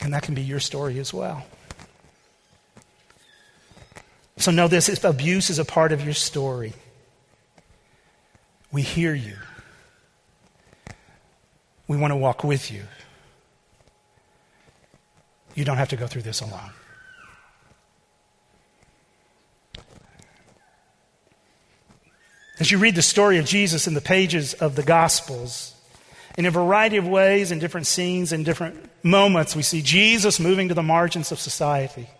And 0.00 0.14
that 0.14 0.22
can 0.22 0.34
be 0.34 0.42
your 0.42 0.60
story 0.60 0.98
as 0.98 1.12
well. 1.12 1.44
So 4.36 4.52
know 4.52 4.68
this 4.68 4.88
if 4.88 5.04
abuse 5.04 5.50
is 5.50 5.58
a 5.58 5.64
part 5.64 5.92
of 5.92 6.04
your 6.04 6.14
story, 6.14 6.72
we 8.70 8.82
hear 8.82 9.14
you. 9.14 9.36
We 11.88 11.96
want 11.96 12.12
to 12.12 12.16
walk 12.16 12.44
with 12.44 12.70
you. 12.70 12.84
You 15.54 15.64
don't 15.64 15.78
have 15.78 15.88
to 15.88 15.96
go 15.96 16.06
through 16.06 16.22
this 16.22 16.40
alone. 16.40 16.70
As 22.68 22.72
you 22.72 22.76
read 22.76 22.96
the 22.96 23.00
story 23.00 23.38
of 23.38 23.46
Jesus 23.46 23.86
in 23.86 23.94
the 23.94 24.00
pages 24.02 24.52
of 24.52 24.76
the 24.76 24.82
Gospels, 24.82 25.72
in 26.36 26.44
a 26.44 26.50
variety 26.50 26.98
of 26.98 27.08
ways, 27.08 27.50
in 27.50 27.60
different 27.60 27.86
scenes, 27.86 28.30
in 28.30 28.44
different 28.44 28.90
moments, 29.02 29.56
we 29.56 29.62
see 29.62 29.80
Jesus 29.80 30.38
moving 30.38 30.68
to 30.68 30.74
the 30.74 30.82
margins 30.82 31.32
of 31.32 31.38
society. 31.38 32.10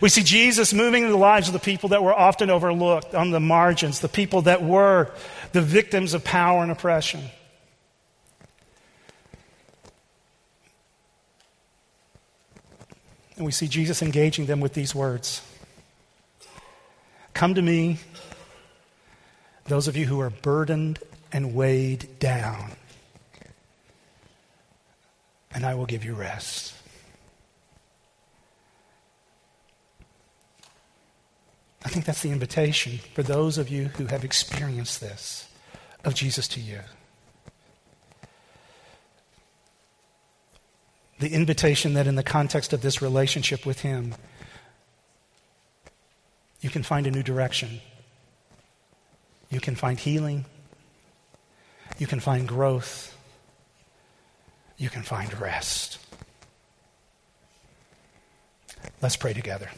We 0.00 0.08
see 0.08 0.22
Jesus 0.22 0.72
moving 0.72 1.02
in 1.02 1.10
the 1.10 1.16
lives 1.16 1.48
of 1.48 1.52
the 1.52 1.58
people 1.58 1.88
that 1.88 2.04
were 2.04 2.14
often 2.14 2.48
overlooked 2.48 3.12
on 3.12 3.32
the 3.32 3.40
margins, 3.40 3.98
the 3.98 4.08
people 4.08 4.42
that 4.42 4.62
were 4.62 5.10
the 5.50 5.62
victims 5.62 6.14
of 6.14 6.22
power 6.22 6.62
and 6.62 6.70
oppression. 6.70 7.24
And 13.36 13.44
we 13.44 13.50
see 13.50 13.66
Jesus 13.66 14.00
engaging 14.00 14.46
them 14.46 14.60
with 14.60 14.74
these 14.74 14.94
words 14.94 15.42
Come 17.34 17.56
to 17.56 17.62
me, 17.62 17.98
those 19.68 19.88
of 19.88 19.96
you 19.96 20.06
who 20.06 20.20
are 20.20 20.30
burdened 20.30 20.98
and 21.32 21.54
weighed 21.54 22.18
down, 22.18 22.72
and 25.52 25.66
I 25.66 25.74
will 25.74 25.86
give 25.86 26.04
you 26.04 26.14
rest. 26.14 26.74
I 31.84 31.88
think 31.88 32.04
that's 32.04 32.22
the 32.22 32.32
invitation 32.32 32.98
for 33.14 33.22
those 33.22 33.58
of 33.58 33.68
you 33.68 33.86
who 33.86 34.06
have 34.06 34.24
experienced 34.24 35.00
this 35.00 35.48
of 36.04 36.14
Jesus 36.14 36.48
to 36.48 36.60
you. 36.60 36.80
The 41.18 41.32
invitation 41.32 41.94
that, 41.94 42.06
in 42.06 42.16
the 42.16 42.22
context 42.22 42.72
of 42.72 42.82
this 42.82 43.00
relationship 43.00 43.64
with 43.64 43.80
Him, 43.80 44.14
you 46.60 46.68
can 46.68 46.82
find 46.82 47.06
a 47.06 47.10
new 47.10 47.22
direction. 47.22 47.80
You 49.56 49.60
can 49.60 49.74
find 49.74 49.98
healing. 49.98 50.44
You 51.96 52.06
can 52.06 52.20
find 52.20 52.46
growth. 52.46 53.16
You 54.76 54.90
can 54.90 55.02
find 55.02 55.32
rest. 55.40 55.98
Let's 59.00 59.16
pray 59.16 59.32
together. 59.32 59.70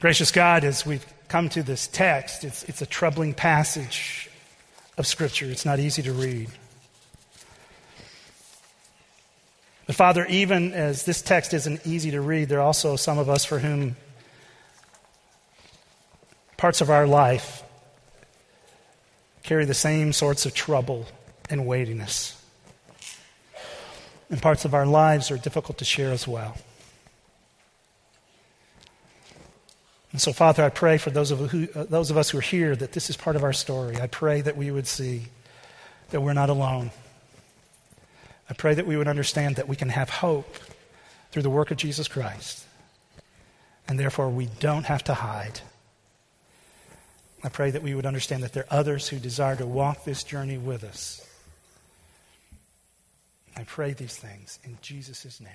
Gracious 0.00 0.30
God, 0.30 0.64
as 0.64 0.86
we've 0.86 1.04
come 1.28 1.50
to 1.50 1.62
this 1.62 1.86
text, 1.86 2.44
it's, 2.44 2.62
it's 2.62 2.80
a 2.80 2.86
troubling 2.86 3.34
passage 3.34 4.30
of 4.96 5.06
Scripture. 5.06 5.50
It's 5.50 5.66
not 5.66 5.78
easy 5.78 6.00
to 6.00 6.14
read. 6.14 6.48
But 9.84 9.96
Father, 9.96 10.24
even 10.30 10.72
as 10.72 11.04
this 11.04 11.20
text 11.20 11.52
isn't 11.52 11.86
easy 11.86 12.12
to 12.12 12.22
read, 12.22 12.48
there 12.48 12.60
are 12.60 12.66
also 12.66 12.96
some 12.96 13.18
of 13.18 13.28
us 13.28 13.44
for 13.44 13.58
whom 13.58 13.96
parts 16.56 16.80
of 16.80 16.90
our 16.90 17.06
life 17.06 17.62
carry 19.42 19.64
the 19.64 19.74
same 19.74 20.12
sorts 20.12 20.46
of 20.46 20.54
trouble 20.54 21.06
and 21.50 21.66
weightiness. 21.66 22.40
And 24.30 24.40
parts 24.40 24.64
of 24.64 24.74
our 24.74 24.86
lives 24.86 25.30
are 25.30 25.36
difficult 25.36 25.78
to 25.78 25.84
share 25.84 26.10
as 26.10 26.26
well. 26.26 26.56
And 30.14 30.20
so, 30.20 30.32
Father, 30.32 30.62
I 30.62 30.68
pray 30.68 30.96
for 30.96 31.10
those 31.10 31.30
of, 31.30 31.50
who, 31.50 31.66
uh, 31.74 31.84
those 31.84 32.10
of 32.10 32.16
us 32.16 32.30
who 32.30 32.38
are 32.38 32.40
here 32.40 32.76
that 32.76 32.92
this 32.92 33.10
is 33.10 33.16
part 33.16 33.34
of 33.34 33.42
our 33.42 33.52
story. 33.52 34.00
I 34.00 34.06
pray 34.06 34.40
that 34.40 34.56
we 34.56 34.70
would 34.70 34.86
see 34.86 35.24
that 36.10 36.20
we're 36.20 36.34
not 36.34 36.50
alone. 36.50 36.92
I 38.48 38.54
pray 38.54 38.74
that 38.74 38.86
we 38.86 38.96
would 38.96 39.08
understand 39.08 39.56
that 39.56 39.66
we 39.66 39.74
can 39.74 39.88
have 39.88 40.08
hope 40.08 40.56
through 41.32 41.42
the 41.42 41.50
work 41.50 41.72
of 41.72 41.76
Jesus 41.76 42.06
Christ. 42.06 42.64
And 43.88 43.98
therefore, 43.98 44.30
we 44.30 44.46
don't 44.60 44.84
have 44.84 45.02
to 45.04 45.14
hide. 45.14 45.60
I 47.44 47.50
pray 47.50 47.70
that 47.70 47.82
we 47.82 47.94
would 47.94 48.06
understand 48.06 48.42
that 48.42 48.54
there 48.54 48.64
are 48.70 48.78
others 48.78 49.06
who 49.06 49.18
desire 49.18 49.54
to 49.56 49.66
walk 49.66 50.04
this 50.04 50.24
journey 50.24 50.56
with 50.56 50.82
us. 50.82 51.24
I 53.54 53.64
pray 53.64 53.92
these 53.92 54.16
things 54.16 54.58
in 54.64 54.78
Jesus' 54.80 55.40
name. 55.40 55.50